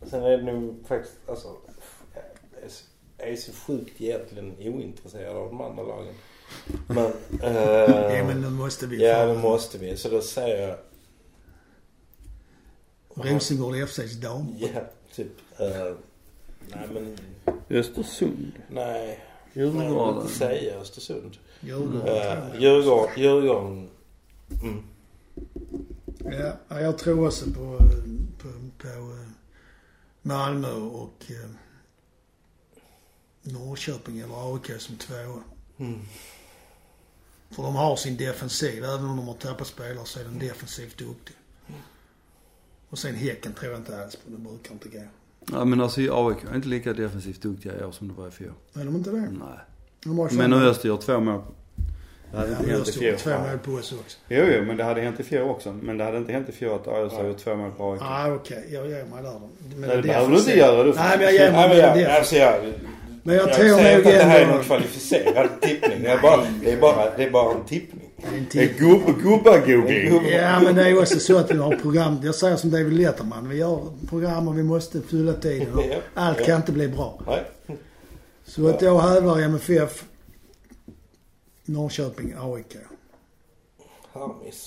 [0.03, 1.49] sen är det nog faktiskt, alltså,
[2.55, 2.85] jag är så-
[3.19, 6.15] jag är så sjukt egentligen ointresserad av de andra lagen.
[6.87, 7.07] Men,
[7.43, 9.97] eh, Ja, men nu måste vi ja det måste vi.
[9.97, 10.79] Så då säger jag,
[13.15, 14.55] Rosengård FC's dam.
[14.59, 14.81] ja
[15.15, 15.95] typ, eh,
[16.69, 17.17] nej men,
[17.71, 18.53] Östersund.
[18.71, 19.25] nej.
[19.53, 20.23] Jag vill Djurgården.
[20.23, 21.37] inte säga Östersund.
[21.61, 22.09] Djurgården.
[22.09, 22.61] Uh, jag.
[22.61, 23.89] Djurgården, Djurgården.
[24.63, 24.83] Mm.
[26.25, 27.79] Ja, ja, jag tror också på,
[28.43, 29.29] på, på eh,
[30.23, 31.51] Malmö och eh,
[33.43, 35.43] Norrköping eller AIK som tvåa.
[35.79, 36.01] Mm.
[37.51, 38.85] För de har sin defensiv.
[38.85, 41.37] Även om de har tappat spelare så är de defensivt duktiga.
[42.91, 44.31] Och sen Häcken tror jag inte alls på.
[44.31, 45.03] Det brukar inte gå.
[45.53, 48.31] Ja men alltså AIK är inte lika defensivt duktiga i år som det var i
[48.31, 48.53] fjol.
[48.75, 49.21] Är de inte det?
[49.21, 49.59] Nej.
[50.05, 51.43] De Men nu Öster gör två mål.
[52.31, 53.17] Det hade Ja, inte hänt i fjol.
[53.19, 54.19] två mål på oss också.
[54.29, 55.73] Jo, jo, men det hade hänt i fjol också.
[55.73, 58.03] Men det hade inte hänt i fjol att Öster gjort två mål på AIK.
[58.05, 58.69] Ah, okej.
[58.73, 59.41] Jag ger mig där.
[59.77, 60.83] Men Nej, det behöver du inte göra.
[60.85, 62.73] Du Nej, men jag ger mig Nej, men jag, alltså jag,
[63.29, 64.65] Men jag jag tror säger nog att det här är någon ändå...
[64.65, 66.03] kvalificerad tippning.
[66.03, 68.11] Det är bara, det är bara, det är bara en tippning.
[68.17, 68.79] Det är en tipp.
[68.79, 70.31] gubb, gubbagoogling.
[70.31, 72.21] Ja, men det är också så att vi har program.
[72.23, 73.49] Jag säger som David Letterman.
[73.49, 75.75] Vi gör program och vi måste fylla tiden.
[75.75, 77.23] Och allt kan inte bli bra.
[78.45, 80.05] Så att jag hävdar MFF,
[81.65, 82.77] Norrköping, AIK.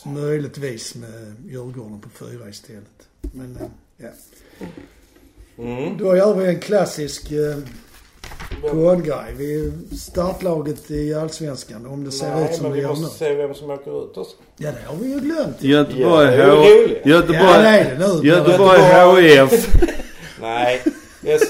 [0.05, 3.07] Möjligtvis med Djurgården på fyra istället.
[3.22, 4.66] Men eh, ja.
[5.57, 5.97] Mm.
[5.97, 7.57] Då gör vi en klassisk eh,
[8.61, 9.33] poddgrej.
[9.37, 11.85] Vi startlaget i Allsvenskan.
[11.85, 13.01] Om det ser ut Nej, som men det vi gör nu.
[13.01, 14.35] måste se vem som åker ut också.
[14.57, 15.63] Ja, det har vi ju glömt.
[15.63, 16.55] Göteborg, är H...
[16.55, 16.97] roligt.
[17.03, 18.27] Ja, det Göteborg, är det nu.
[18.27, 19.67] Göteborg HIF.
[20.41, 20.81] Nej.
[21.23, 21.41] Es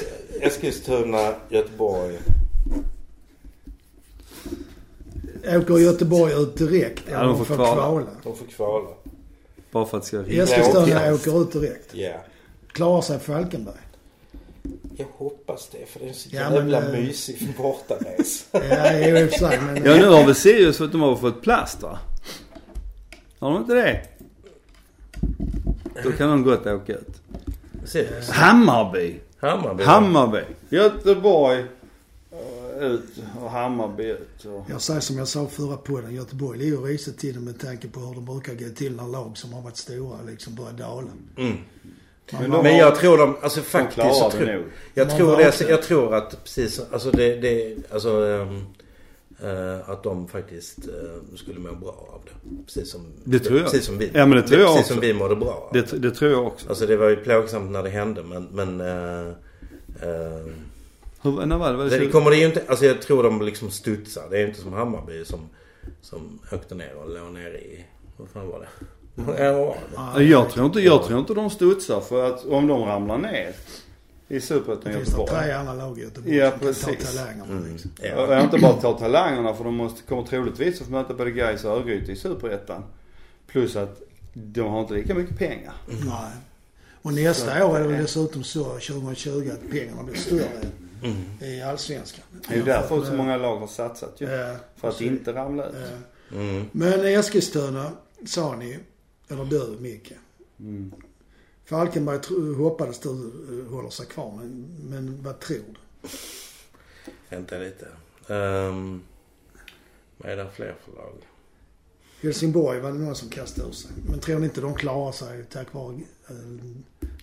[0.41, 2.19] Eskilstuna, Göteborg.
[5.57, 7.73] Åker Göteborg ut direkt Ja, de får får kvala.
[7.73, 8.05] kvala?
[8.23, 8.87] De får kvala.
[9.71, 10.43] Bara för att det ska ringa.
[10.43, 11.95] Eskilstuna åker ut direkt.
[11.95, 12.13] Ja.
[12.71, 13.75] Klarar sig Falkenberg?
[15.01, 18.45] Jag hoppas det för det är en så Ja, men, jävla eh, mysig bortares.
[18.51, 19.59] Ja, i och för sig.
[19.61, 21.99] Men, Ja nu har väl Sirius fått, de har fått plast va?
[23.39, 24.01] Har de inte det?
[26.03, 27.21] Då kan de gott åka ut.
[27.81, 28.29] Precis.
[28.29, 29.19] Hammarby.
[29.37, 29.83] Hammarby.
[29.83, 30.41] Hammarby.
[30.69, 31.65] Göteborg
[32.31, 34.45] eh, ut och Hammarby ut.
[34.45, 34.65] Och...
[34.69, 36.15] Jag säger som jag sa förra podden.
[36.15, 39.53] Göteborg ligger risigt till med tanke på hur det brukar gå till när lag som
[39.53, 41.07] har varit stora liksom börjar dala.
[41.37, 41.57] Mm.
[42.31, 44.65] Men de Men har- jag tror de, alltså De faktiskt så klarar tror.
[44.93, 48.65] Jag Man tror det, jag tror att precis, alltså det, det alltså um,
[49.43, 52.63] eh, att de faktiskt eh, skulle må bra av det.
[52.65, 53.65] Precis som, Det tror jag.
[53.65, 54.11] Precis som vi.
[54.13, 54.93] Ja, men det tror jag Precis också.
[54.93, 55.73] som vi mådde bra av.
[55.73, 56.69] Det, det tror jag också.
[56.69, 58.47] Alltså det var ju plågsamt när det hände men...
[58.51, 59.33] men eh,
[61.23, 61.77] Hur, när var det?
[61.77, 62.63] Var det, det så- kommer det ju inte...
[62.67, 64.23] Alltså jag tror de liksom studsar.
[64.29, 65.49] Det är ju inte som Hammarby som,
[66.01, 67.85] som åkte ner och låg ner i...
[68.17, 68.85] Vad fan var det?
[69.15, 73.17] Ja, Ja, Jag tror inte, jag tror inte de studsar för att om de ramlar
[73.17, 73.53] ner
[74.27, 75.43] i Superettan Det finns det Göteborg.
[75.43, 77.15] tre andra lag i Göteborg Ja, som kan ta precis.
[77.15, 77.91] talangerna mm, liksom.
[78.01, 78.33] Och ja.
[78.33, 81.63] jag inte bara ta talangerna för de måste, kommer troligtvis att få möta både Gais
[81.65, 82.83] och Örgryte i Superettan.
[83.47, 84.01] Plus att
[84.33, 85.73] de har inte lika mycket pengar.
[85.87, 86.31] Nej.
[87.01, 90.47] Och nästa år är det väl dessutom så, 2020, att pengarna blir större
[91.03, 91.17] Mm.
[91.41, 92.23] i Allsvenskan.
[92.47, 94.25] Det är ju därför så många lag har satsat ju.
[94.29, 95.75] Ja, För att inte ramla ut.
[96.29, 96.37] ja.
[96.37, 96.65] Mm.
[96.71, 97.91] Men Eskilstuna
[98.27, 98.79] sa ni,
[99.31, 100.13] eller du Micke.
[100.59, 100.91] Mm.
[101.65, 102.19] Falkenberg
[102.55, 106.09] hoppades du eh, håller sig kvar, men, men vad tror du?
[107.29, 107.87] Vänta lite.
[108.27, 109.01] Um,
[110.17, 111.13] vad är det fler för lag?
[112.21, 113.91] Helsingborg var det någon som kastade ur sig.
[114.09, 115.95] Men tror ni inte de klarar sig tack vare
[116.29, 116.35] eh,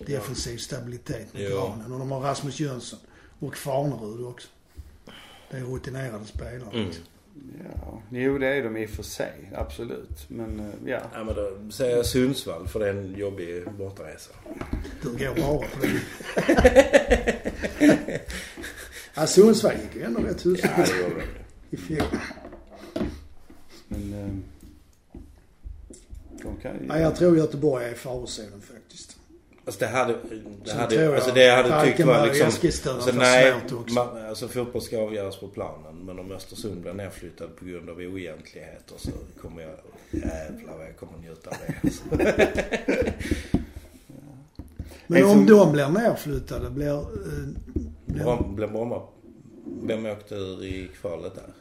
[0.05, 1.91] defensiv stabilitet med granen?
[1.91, 2.99] Och de har Rasmus Jönsson
[3.39, 4.47] och Farnerud också.
[5.51, 6.71] Det är rutinerade spelare.
[6.73, 6.91] Mm.
[7.63, 9.51] Ja, jo det är de i och för sig.
[9.55, 10.25] Absolut.
[10.29, 10.99] Men eh, ja.
[11.13, 14.31] Ja men då säger jag Sundsvall för det är en jobbig bortaresa.
[15.01, 15.99] Du går bara på det.
[19.15, 21.27] ja, Sundsvall gick ju ändå rätt hyfsat Ja det gjorde de ju.
[21.69, 22.07] i fjol.
[23.87, 24.29] Men eh,
[26.43, 26.87] de kan ju...
[26.87, 29.18] Ja, jag tror Göteborg är i farozonen faktiskt.
[29.69, 30.15] Alltså det hade,
[30.65, 32.45] det hade, jag alltså det jag hade tyckt var liksom...
[32.95, 33.53] Alltså nej,
[33.95, 35.95] man, alltså fotboll ska avgöras på planen.
[36.05, 39.09] Men om Östersund blir nedflyttad på grund av oegentligheter så
[39.41, 39.71] kommer jag...
[40.11, 42.03] Jävlar vad jag kommer njuta av det alltså.
[45.07, 46.97] Men En om som- de blir nerflyttade, blir...
[46.99, 47.03] Eh,
[48.05, 49.01] blir Brom- Blir Bromma...
[49.83, 51.53] Vem åkte ur i kvalet där?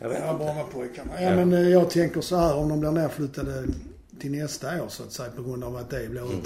[0.00, 0.34] Jag vet Ja.
[0.34, 1.10] Brommapojkarna.
[1.14, 1.36] Ja, Ja.
[1.36, 3.64] men eh, jag tänker så här om de blir nerflyttade
[4.20, 6.40] till nästa år så att säga på grund av att det blir Mm.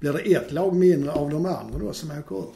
[0.00, 2.48] Blir det ett lag mindre av de andra då som åker ur?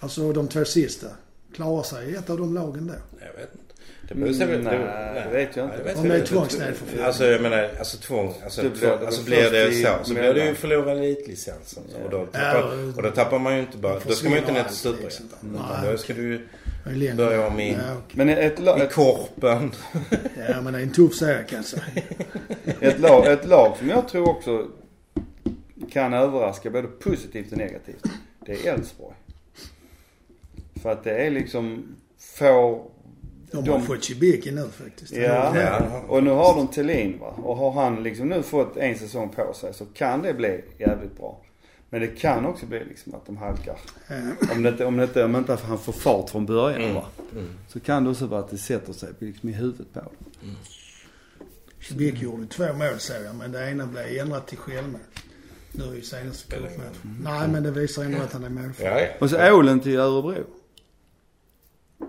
[0.00, 1.06] Alltså de två sista.
[1.54, 2.94] Klarar sig ett av de lagen då?
[3.20, 3.72] Jag vet inte.
[4.08, 4.14] Det
[4.46, 4.60] väl...
[4.60, 5.82] Mm, nej, det vet jag inte.
[5.82, 7.04] vet Om det är tvångsnedförflyttning.
[7.06, 8.34] Alltså jag menar, alltså tvång.
[8.44, 11.82] Alltså, Det tvång, blir det alltså blir det så så blir det ju förlora elitlicensen.
[12.04, 13.98] Och, då Ja, tappar, och då tappar man ju inte bara...
[14.06, 15.26] Då ska man ju inte ner till liksom.
[15.28, 15.68] Superettan.
[15.82, 16.46] Nej, då ska du ju
[17.16, 17.96] börja om i, Ja.
[18.12, 19.72] Men ett, lag, i korpen.
[20.48, 21.82] ja, men det är en tuff serie kan jag säga.
[22.80, 24.66] ett, lag, ett lag som jag tror också
[25.92, 28.04] kan överraska både positivt och negativt.
[28.46, 29.14] Det är Elfsborg.
[30.82, 32.86] För att det är liksom få...
[33.50, 35.12] De har De- fått Cibiki nu faktiskt.
[35.12, 36.00] Ja, Ja.
[36.08, 37.26] och nu har de Thelin va.
[37.26, 41.16] Och har han liksom nu fått en säsong på sig så kan det bli jävligt
[41.16, 41.40] bra.
[41.90, 43.78] Men det kan också bli liksom att de halkar.
[44.08, 44.16] Ja.
[44.54, 46.94] Om det inte, om det inte, om inte han får fart från början Mm.
[46.94, 47.04] va.
[47.68, 50.12] Så kan det också vara att det sätter sig liksom i huvudet på dem.
[51.80, 55.00] Cibiki gjorde två mål såg jag, men det ena blev ändrat till självmål.
[55.72, 57.18] Nu i senaste cupmatchen.
[57.22, 58.90] Nej, men det visar ändå att han är målfarlig.
[58.92, 59.08] Ja, ja.
[59.20, 60.44] Och så Ålen till Örebro.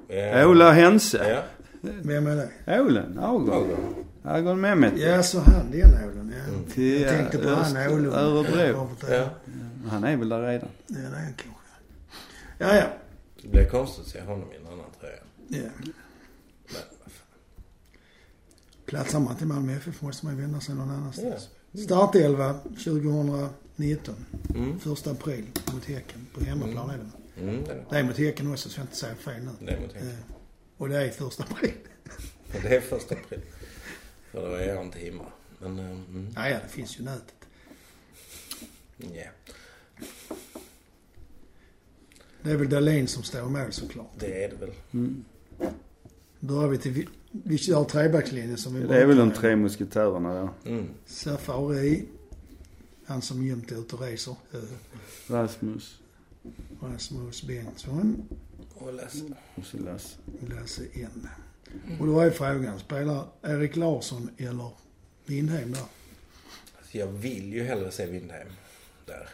[0.08, 0.46] ja.
[0.48, 1.30] Ola Hense.
[1.30, 1.44] Ja.
[1.82, 2.82] Vem är det?
[2.82, 3.96] Ålen, Agon.
[4.24, 4.94] Agon Mehmet.
[4.98, 6.54] Ja, så han den Ålen, ja.
[6.54, 6.66] Mm.
[6.66, 8.14] Till Jag tänkte på han Ålund.
[8.16, 8.90] Örebro.
[9.10, 9.30] Ja.
[9.90, 10.70] Han är väl där redan.
[10.88, 11.50] Ja, det är han kanske.
[12.58, 12.86] Ja, ja.
[13.42, 15.16] Det blir konstigt att se honom i en annan tröja.
[15.48, 15.70] ja.
[15.80, 16.82] Men.
[18.86, 21.50] Platsar man till Malmö FF måste man ju vända sig någon annanstans.
[21.54, 21.63] Ja.
[21.74, 24.16] Startelva 2019.
[24.56, 24.80] Mm.
[24.80, 26.28] Första april mot Häcken.
[26.34, 27.42] På hemmaplan är det.
[27.42, 29.52] Mm, det är mot Häcken också så jag inte säger fel nu.
[29.66, 29.72] det.
[29.72, 29.96] är mot.
[29.96, 30.02] Eh,
[30.78, 31.74] Och det är första april.
[32.62, 33.42] Det är första april.
[34.32, 35.26] För då är jag inte hemma.
[35.60, 37.34] Men, eh, mm, Ja, ja, det finns ju nätet.
[38.98, 39.30] ja.
[42.44, 44.12] Det är väl Dahlin som står i mål såklart.
[44.20, 44.72] Det är det väl.
[44.94, 45.26] Mm.
[46.40, 47.08] Börjar vi till...
[47.44, 50.50] Vi, kör trebackslinjen som vi Det är väl de tre musketörerna där.
[50.66, 50.86] Mm.
[51.06, 52.06] Safari.
[53.06, 54.36] Han som jämt är ute och reser.
[55.28, 56.00] Rasmus
[56.82, 58.28] Rasmus Bengtsson.
[58.74, 59.24] Och Lasse.
[59.56, 60.18] och så Lasse.
[60.40, 61.28] Lasse N.
[62.00, 64.72] Och då är frågan, spelar Erik Larsson eller
[65.26, 65.86] Lindhem där?
[66.78, 68.48] Alltså, jag vill ju hellre se Windheim
[69.06, 69.30] där.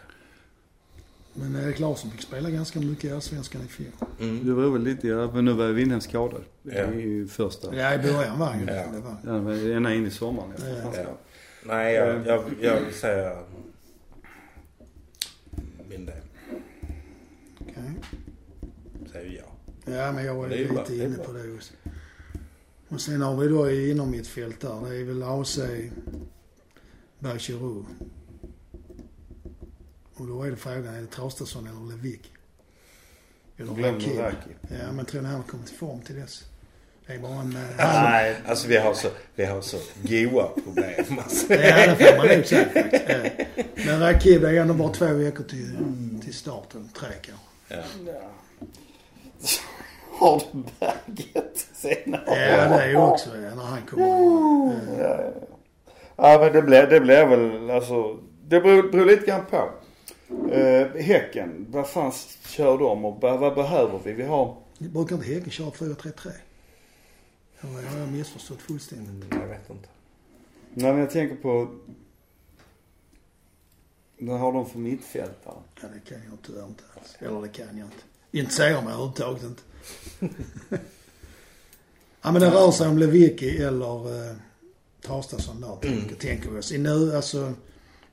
[1.34, 3.88] Men Erik Larsson fick spela ganska mycket i Allsvenskan i fjol.
[4.18, 4.56] Det Mm.
[4.56, 6.42] beror väl lite, ja, för nu var Windhem skadad.
[6.64, 6.72] Ja.
[6.72, 7.76] Det är ju första.
[7.76, 8.74] Ja, i början var han ju Ja.
[8.94, 9.00] det.
[9.00, 9.16] var.
[9.26, 10.52] Ja, det var ända in i sommaren.
[10.60, 10.66] Ja.
[10.68, 10.92] Ja.
[10.96, 11.18] Ja.
[11.64, 13.38] Nej, jag, jag, jag vill säga
[15.90, 16.24] Windheim.
[17.62, 17.74] Okej.
[19.12, 19.96] Säger jag.
[19.96, 21.74] Ja, men jag Det är ju lite det är inne på det också.
[22.90, 24.90] Och sen har vi då inom mitt fält där.
[24.90, 25.60] Det är väl AC
[27.20, 27.86] Bachirou.
[30.20, 32.32] Och då är det frågan, är det Traustason eller Levik?
[33.58, 34.20] Eller Glöm Rakip?
[34.20, 34.50] Raki.
[34.62, 36.44] Ja, men tror ni han kommit i form till dess?
[37.08, 37.58] Det är bara en...
[37.78, 41.54] Han, Nej, alltså vi har så, vi har så goa problem alltså.
[41.54, 43.04] ja, det får man nog säga faktiskt.
[43.56, 43.64] Ja.
[43.86, 45.78] Men Rakib är ändå bara två veckor till,
[46.24, 46.90] till starten.
[47.00, 47.46] Tre kanske.
[47.68, 48.22] Ja.
[50.12, 52.24] Har du berget senare?
[52.26, 54.80] Ja, det är ju också ja, när han kommer igång.
[55.00, 55.34] Ja.
[56.16, 58.18] Ja men det blir, det blir väl alltså.
[58.48, 59.70] Det beror, beror lite grann på.
[60.52, 62.12] Eh, häcken, vad fan
[62.46, 64.14] kör de och vad, behöver vi?
[64.14, 66.32] Vi har, Brukar inte Häcken köra 4-3-3?
[67.62, 69.34] Eller har jag missförstått fullständigt?
[69.34, 69.90] Jag vet inte.
[70.74, 71.76] nej men jag tänker på.
[74.20, 75.56] Vad har de för mittfältare?
[75.82, 77.16] Ja, det kan jag tyvärr inte alls.
[77.20, 78.04] Eller det kan jag inte.
[78.32, 79.62] Intresserar mig överhuvudtaget inte.
[82.22, 84.36] ja men det rör sig om Lewicki eller eh,
[85.02, 86.72] Traustason där tänker, tänker vi oss.
[86.72, 87.54] I nu alltså,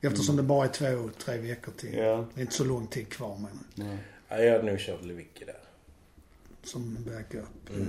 [0.01, 1.93] eftersom det bara är två, tre veckor till.
[1.93, 2.25] Ja.
[2.33, 3.85] Det är inte så lång tid kvar jag.
[3.85, 3.97] Nej.
[4.29, 5.59] Ja, jag hade nog kört Lewicki där.
[6.63, 7.69] Som backup.
[7.69, 7.81] Mm.
[7.81, 7.87] Eh,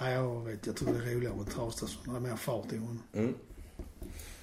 [0.00, 0.66] Ja, jag vet.
[0.66, 2.02] Jag tror det är roligare med Traustason.
[2.12, 3.02] Det är mer fart i honom.
[3.12, 3.34] Mm.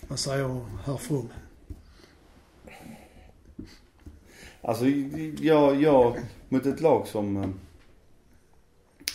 [0.07, 1.29] Vad säger herr From?
[4.61, 6.17] Alltså jag, jag
[6.49, 7.49] mot ett lag som eh,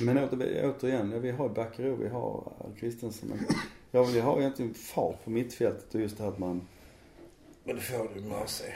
[0.00, 3.32] men åter, återigen, ja, vi har Backero, vi har Kristensen.
[3.94, 6.68] Jag vill ju ha egentligen fart på mittfältet och just det här att man
[7.64, 8.74] Men det får du med sig.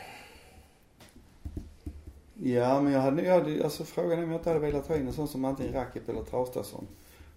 [2.42, 4.96] Ja, men jag hade, jag hade, alltså frågan är om jag inte hade velat ha
[4.96, 6.86] in en sån som antingen Rakip eller Traustason.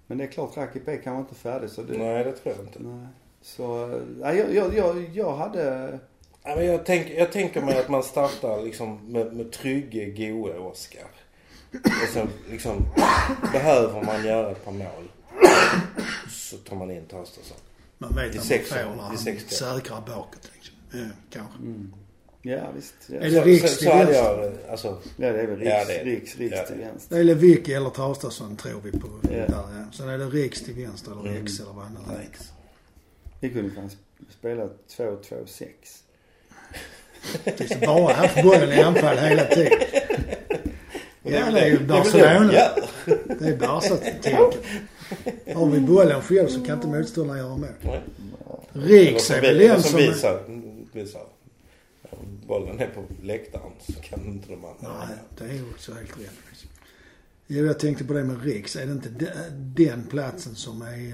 [0.08, 1.98] Men det är klart, Rakip är kanske inte färdig så det...
[1.98, 2.80] Nej, det tror jag inte.
[2.80, 3.08] Nej.
[3.42, 6.00] Så, eh, nej, jag, jag, jag, jag hade...
[6.44, 10.58] Ja, men jag, tänk, jag tänker mig att man startar liksom med, med trygge, goe
[10.58, 11.08] Oskar.
[11.74, 12.86] Och sen liksom,
[13.54, 15.10] behöver man göra ett par mål.
[16.30, 17.58] Så tar man in Traustason.
[18.02, 20.76] Man vet att man sex- får när han säkrar bakåt liksom.
[20.92, 21.58] Ja, kanske.
[21.60, 21.94] Mm.
[22.42, 22.94] Ja, visst.
[23.08, 24.14] Ja, Så, Riks så, till vänster?
[24.16, 24.88] jag, alltså,
[25.18, 26.06] ja det är väl Riks, Ja, det är.
[26.06, 27.16] Riks, Riks Ja, till vänster.
[27.16, 29.08] Det är Lewicki eller Traustason tror vi på.
[29.24, 29.30] Ja.
[29.30, 29.86] Där, ja.
[29.94, 31.36] Sen är det Riks till vänster eller Mm.
[31.46, 32.20] Eller vad det är.
[32.20, 32.52] Riks.
[33.40, 33.90] Vi kunde fan
[34.40, 34.64] spela
[34.98, 35.68] 2-2-6.
[37.58, 39.80] Tycks bara haft bollen i anfall hela tiden.
[41.24, 42.52] Ja, det är ju Barcelona.
[43.40, 44.64] Det är Barca-tänket.
[45.56, 47.58] Har vi bollen själv så kan inte motståndaren göra.
[47.82, 48.02] Nej.
[48.74, 50.44] Riks är väl den som visar,
[50.94, 51.22] visar.
[52.48, 55.06] Bollen är på läktaren så kan inte de andra.
[55.08, 56.66] Nej, det är ju också helt rätt.
[57.48, 58.76] Jo, jag tänkte på det med Riks.
[58.76, 61.14] Är det inte de- den platsen som är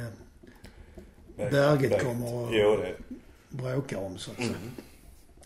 [1.37, 2.95] eh, Berget kommer och- Jo, det
[3.57, 4.49] bråkar om så att Mm.
[4.49, 4.59] säga?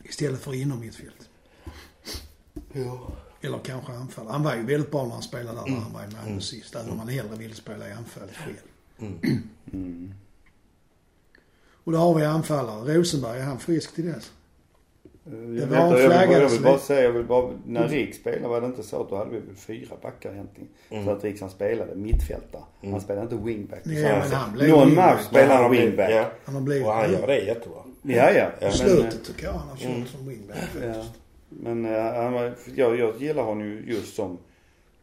[0.03, 1.29] Istället för inom mittfält.
[2.73, 3.11] Jo.
[3.41, 4.27] Eller kanske anfall.
[4.27, 5.81] Han var ju väldigt bra när han spelade där när Mm.
[5.83, 6.75] han var i Malmö sist.
[6.75, 8.55] Även om han hellre ville spela i anfallet själv.
[8.99, 9.43] Mm.
[9.73, 10.13] Mm.
[11.83, 12.93] Och då har vi anfallare.
[12.93, 14.31] Rosenberg, är han frisk till dess?
[15.25, 17.23] Eh, Det Jag, var vet, jag, vill, bara- jag vill så bara säga, jag vill
[17.25, 20.33] bara, när Riks spelade var det inte så att då hade vi väl fyra backar
[20.33, 20.69] egentligen.
[20.89, 21.05] Mm.
[21.05, 22.63] För att Riks han spelade mittfältare.
[22.81, 22.91] Mm.
[22.91, 23.79] Han spelade inte wingback.
[23.83, 26.11] Nej, Så men han- blev Någon match spelade han wingback.
[26.11, 26.31] Ja.
[26.45, 26.87] Han har blivit...
[26.87, 27.79] Och han gör det jättebra.
[28.01, 28.31] Ja, ja.
[28.33, 28.49] Ja.
[28.61, 30.07] Men, slutet tycker jag han har kört Mm.
[30.07, 30.93] som wingback Ja.
[30.93, 31.18] faktiskt.
[31.49, 32.33] Men eh, han
[32.75, 34.37] jag, jag gillar honom ju just som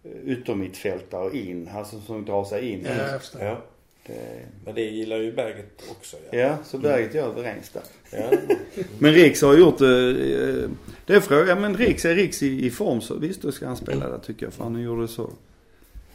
[0.05, 1.68] eh, yttermittfältare in.
[1.74, 2.84] Alltså som drar sig in.
[2.84, 3.42] Ja, jag förstår.
[3.42, 3.62] Ja.
[4.07, 6.16] Det, Men det gillar ju Berget också.
[6.30, 6.38] Ja.
[6.38, 7.82] ja, så Berget är överens där.
[8.11, 8.30] Ja.
[8.99, 10.70] Men Riks har gjort eh, eh,
[11.07, 11.14] det.
[11.14, 14.09] är frågan, men Riks, är Riks i, i form så visst då ska han spela
[14.09, 14.53] där tycker jag.
[14.53, 15.30] För han gjorde så.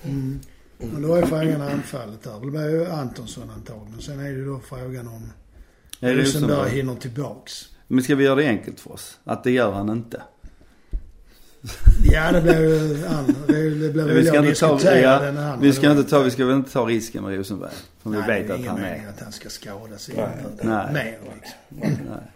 [0.04, 0.40] Mm.
[0.78, 2.40] Men då är frågan anfallet där.
[2.42, 4.02] Det blir ju Antonsson antagligen.
[4.02, 5.32] Sen är det ju då frågan om
[6.00, 6.70] Rosenberg?
[6.70, 7.70] hinner tillbaks.
[7.92, 9.20] Men ska vi göra det enkelt för oss?
[9.24, 10.22] Att det gör han inte.
[12.04, 13.54] Ja, det blir ju an, det,
[13.94, 16.56] blir Vi väl ska att inte ta, ja, vi ska inte ta, vi ska väl
[16.56, 17.72] inte ta risken med Rosenberg.
[18.04, 19.08] Som vi Nej, vet det är att han är.
[19.10, 20.28] att han ska skadas Nej.
[20.62, 20.94] Nej.
[20.94, 22.06] mer liksom.
[22.10, 22.32] Nej.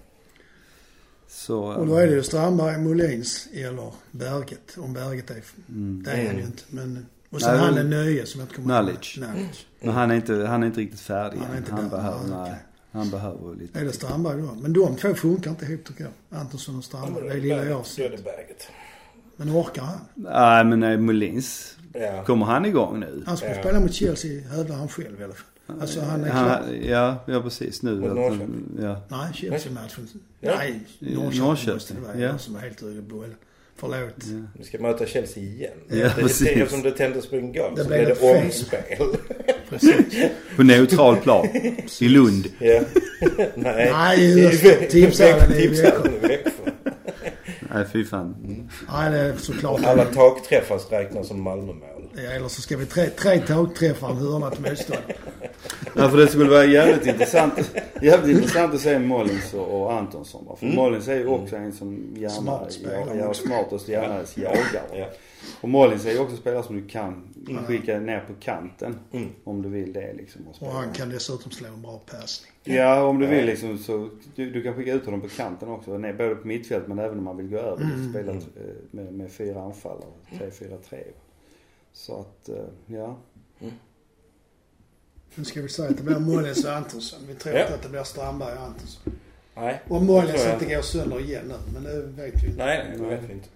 [1.28, 1.60] Så.
[1.60, 4.78] Och då är det ju Strandberg, Molins eller Berget.
[4.78, 5.42] Om Berget är...
[5.70, 6.04] Mm.
[6.04, 6.64] Det är han ju inte.
[6.70, 8.84] Men, och sen Nej, han är Nöje som jag inte kommer ihåg.
[8.84, 9.14] Knowledge.
[9.14, 9.66] Knowledge.
[9.80, 12.30] Men han är inte, han är inte riktigt färdig Han är inte Han behöver, Nej,
[12.30, 12.42] nej.
[12.42, 12.60] okej.
[12.96, 13.80] Han behöver lite.
[13.80, 14.50] Är det Strandberg då?
[14.62, 16.40] Men de två funkar inte ihop tycker jag.
[16.40, 17.28] Antonsson och Strandberg.
[17.30, 18.68] Det är lilla jag har sett.
[19.38, 20.00] Men orkar han?
[20.16, 21.78] Nej men eh, Molins.
[21.94, 22.24] Ja.
[22.24, 23.24] Kommer han igång nu?
[23.26, 23.60] Han ska Ja.
[23.60, 25.78] spela mot Chelsea hävdar han själv i alla fall.
[25.82, 26.40] Alltså han är klar.
[26.40, 27.96] Han, ja, ja precis nu.
[28.00, 28.64] Mot Norrköping.
[28.80, 29.02] Ja.
[29.10, 30.08] Nej, Chelsea-matchen.
[30.40, 30.56] Ja.
[30.58, 32.20] Nej, Norrköping, Norrköping, det vara.
[32.32, 32.38] ja.
[32.38, 33.36] Som är helt ur boll.
[33.76, 33.98] Förlåt.
[34.18, 34.42] ja.
[34.60, 35.72] Vi ska möta Chelsea igen.
[35.88, 36.48] Ja, det, precis.
[36.48, 38.82] eftersom det tändes på en Det så blev det omspel.
[39.70, 39.96] Precis.
[40.56, 41.48] På neutral plan.
[42.00, 42.48] I Lund.
[42.60, 42.82] ja.
[43.56, 43.92] Nej.
[43.92, 46.72] Nej, Tipshallen i Växjö.
[47.74, 48.36] Nej fy fan.
[48.94, 49.86] Nej, det är såklart.
[49.86, 51.82] Alla takträffar räknas som Malmömål.
[52.16, 55.12] Ja, eller så ska vi tre, tre tagträffar en hörna till motståndaren.
[55.96, 60.58] Ja, för det skulle vara jävligt intressant, jävligt intressant att se Mollins och, och Antonsson.
[60.60, 60.76] För Mm.
[60.76, 63.44] Mollins är ju också en som gärna Smart spelare ja, ja, också.
[63.48, 64.84] smart och gärna jagar.
[64.94, 65.06] Ja.
[65.66, 67.34] Och Mollins är ju också spelare som du kan
[67.68, 69.00] skicka ner på kanten.
[69.12, 69.30] Mm.
[69.44, 70.48] Om du vill det liksom.
[70.48, 72.52] Och Och han kan dessutom slå en bra passning.
[72.64, 74.10] Ja, om du vill liksom så.
[74.36, 75.98] Du, du kan skicka ut honom på kanten också.
[75.98, 77.84] Nej, både på mittfält men även om man vill gå över.
[77.84, 78.10] Mm.
[78.10, 78.40] Spela eh,
[78.92, 80.10] med, med fyra anfallare.
[80.32, 81.04] 3-4-3.
[81.94, 82.56] Så att, eh,
[82.86, 83.18] ja.
[85.36, 87.20] Nu ska vi säga att det blir Mollins och Antonsson.
[87.28, 87.62] Vi tror Ja.
[87.62, 89.14] inte att det blir Strandberg och Antonsson.
[89.56, 89.82] Nej.
[89.88, 91.56] Om Mollins jag inte går sönder igen nu.
[91.74, 92.66] Men det vet vi inte.
[92.66, 93.50] Nej, nej, det vet vi inte.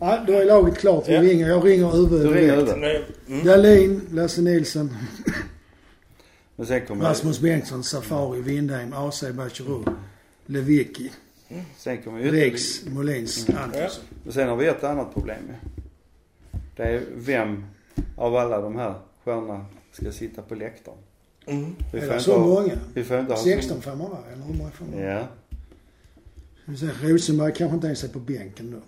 [0.00, 1.08] Nej, då är laget klart.
[1.08, 1.22] Vi Ja.
[1.22, 1.48] ringer.
[1.48, 2.56] Jag ringer Uwe Du ringer.
[2.58, 3.02] Uwe.
[3.28, 3.46] Mm.
[3.46, 4.90] Dahlin, Lasse Nilsson,
[6.56, 9.84] Men sen kommer, Rasmus Bengtsson, Safari, Windheim, AC Bachirou,
[10.46, 11.10] Lewicki,
[11.76, 14.04] sen kommer ytterligare- Rex, Molins, Antonsson.
[14.24, 15.38] Men sen har vi ett annat problem.
[16.76, 17.64] Det är vem
[18.16, 20.98] av alla de här stjärnorna ska sitta på läktaren.
[21.46, 21.76] Mm.
[21.92, 22.72] Vi Är får det inte så ha- många?
[22.94, 25.04] Vi får inte ha 16 får man vara, eller hur många vara?
[25.04, 25.26] Ja.
[27.02, 28.78] Rosenberg kanske inte ens är på bänken då.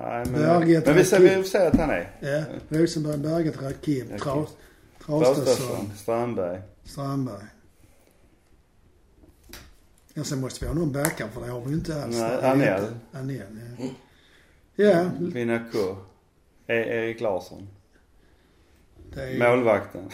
[0.00, 1.44] Nej men, Berget, men vi, säger, Rakip.
[1.44, 2.10] vi säger att han är.
[2.20, 4.10] Ja, Rosenberg, Berget, Rakip.
[4.10, 4.46] Tra-
[5.06, 6.60] Traustason, Strandberg.
[6.84, 7.44] Strandberg.
[10.14, 12.16] Ja, sen måste vi ha någon backup för det har vi ju inte alls.
[12.16, 12.84] Nej, Anel.
[13.12, 13.42] Anel,
[13.78, 13.86] ja.
[14.84, 15.96] Ja, Vinako.
[16.66, 17.68] E- Erik Larsson.
[19.14, 20.08] det är Målvakten.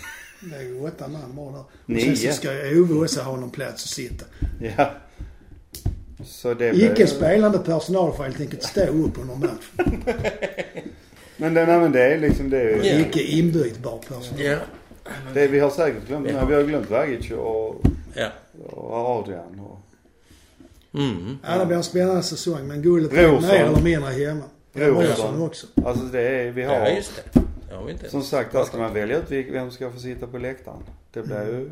[0.50, 1.60] det är ju åtta man bara där.
[1.60, 2.16] Och Nio.
[2.16, 4.24] sen så ska ju Ove också ha någon plats att sitta.
[4.60, 4.90] Ja.
[6.24, 10.04] Så det blir- Icke spelande personal får helt enkelt stå upp under matchen.
[11.36, 12.60] Men det, nej, men det är liksom det.
[12.60, 12.98] är Ja.
[13.00, 14.40] Icke inbytbar personal.
[14.44, 14.56] Ja.
[15.34, 16.28] det vi har säkert glömt.
[16.32, 16.44] Ja.
[16.44, 17.82] Vi har glömt Vagic och,
[18.14, 18.28] Ja.
[18.70, 19.60] och Adrian.
[19.60, 19.78] Och,
[20.94, 21.38] Mm.
[21.46, 24.44] Ja, det blir en spännande säsong men guldet är mer eller mindre hemma.
[24.72, 25.66] Brorsson också.
[25.84, 26.74] alltså det är, vi har.
[26.74, 27.40] Ja, just det.
[27.68, 28.10] Det har vi inte.
[28.10, 30.82] Som sagt, där ska man välja ut vem som ska få sitta på läktaren.
[31.12, 31.70] Det blir ju...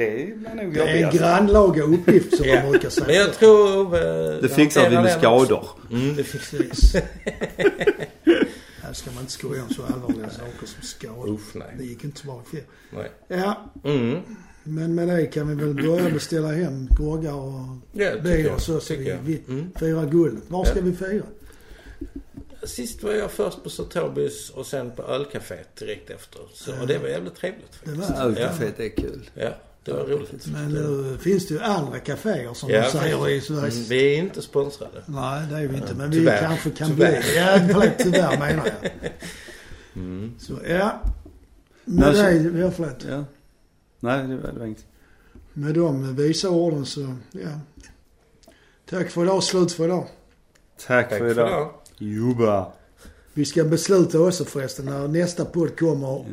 [0.00, 2.62] Det blir nog Det är en grannlaga uppgift som Ja.
[2.62, 3.06] man brukar säga.
[3.06, 5.68] Men jag tror Ove Det fixar vi med skador.
[5.90, 6.16] Mm.
[6.16, 6.94] Det Precis.
[8.82, 11.28] Här ska man inte skoja om så allvarliga saker som skador.
[11.34, 11.74] Uff, nej.
[11.78, 12.62] Det gick inte så bra fjol.
[12.90, 13.10] nej.
[13.28, 14.18] Ja, Mm.
[14.62, 17.60] men med det kan vi väl börja beställa hem groggar och
[17.92, 18.54] Ja, jag.
[18.54, 18.80] och så.
[18.80, 19.70] Så vi, vi Mm.
[19.78, 20.42] firar guldet.
[20.48, 20.84] Var ska Ja.
[20.84, 21.24] vi fira?
[22.62, 26.40] Sist var jag först på Tobis och sen på ölcaféet direkt efter.
[26.54, 27.72] Så, och det var jävligt trevligt.
[27.84, 28.10] Det faktiskt.
[28.18, 29.30] var Ölcaféet är kul.
[29.34, 29.48] Ja,
[29.84, 30.46] det var roligt.
[30.46, 33.90] Men nu finns det ju andra kaféer som Ja, de säger i Mm, Sveriges...
[33.90, 35.02] vi är inte sponsrade.
[35.06, 35.94] Nej, det är vi inte.
[35.94, 36.40] Men vi Tyvärr.
[36.40, 37.20] kanske kan Tyvärr.
[37.22, 37.36] bli.
[37.82, 38.90] Ja, tyvärr menar jag.
[39.96, 40.34] Mm.
[40.38, 41.00] Så ja.
[41.84, 43.04] Men Med så- det, ja förlåt.
[43.08, 43.24] Ja.
[44.00, 44.84] Nej, det var, det var inget.
[45.52, 47.60] Med de visa orden så, ja.
[48.90, 49.42] Tack för idag.
[49.42, 50.06] Slut för idag.
[50.86, 51.48] Tack, Tack för för idag.
[51.48, 51.70] idag.
[51.98, 52.72] Jobba.
[53.32, 56.24] Vi ska besluta också förresten när nästa podd kommer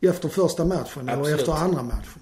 [0.00, 0.10] Ja.
[0.10, 1.40] efter första matchen Absolut.
[1.40, 2.20] efter andra matchen.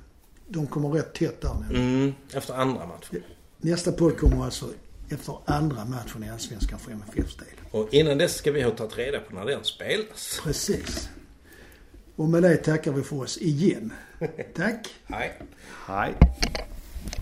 [0.48, 1.76] De kommer rätt tätt där nu.
[1.76, 3.22] Mm, efter andra matchen.
[3.58, 4.66] Nästa podd kommer alltså
[5.08, 7.46] efter andra matchen i Allsvenskan för MFFs del.
[7.70, 10.40] Och innan dess ska vi ha tagit reda på när den spelas.
[10.44, 11.08] Precis.
[12.16, 13.92] Och med det tackar vi för oss igen.
[14.54, 14.88] Tack.
[15.04, 15.40] Hej.
[15.86, 16.14] Hej.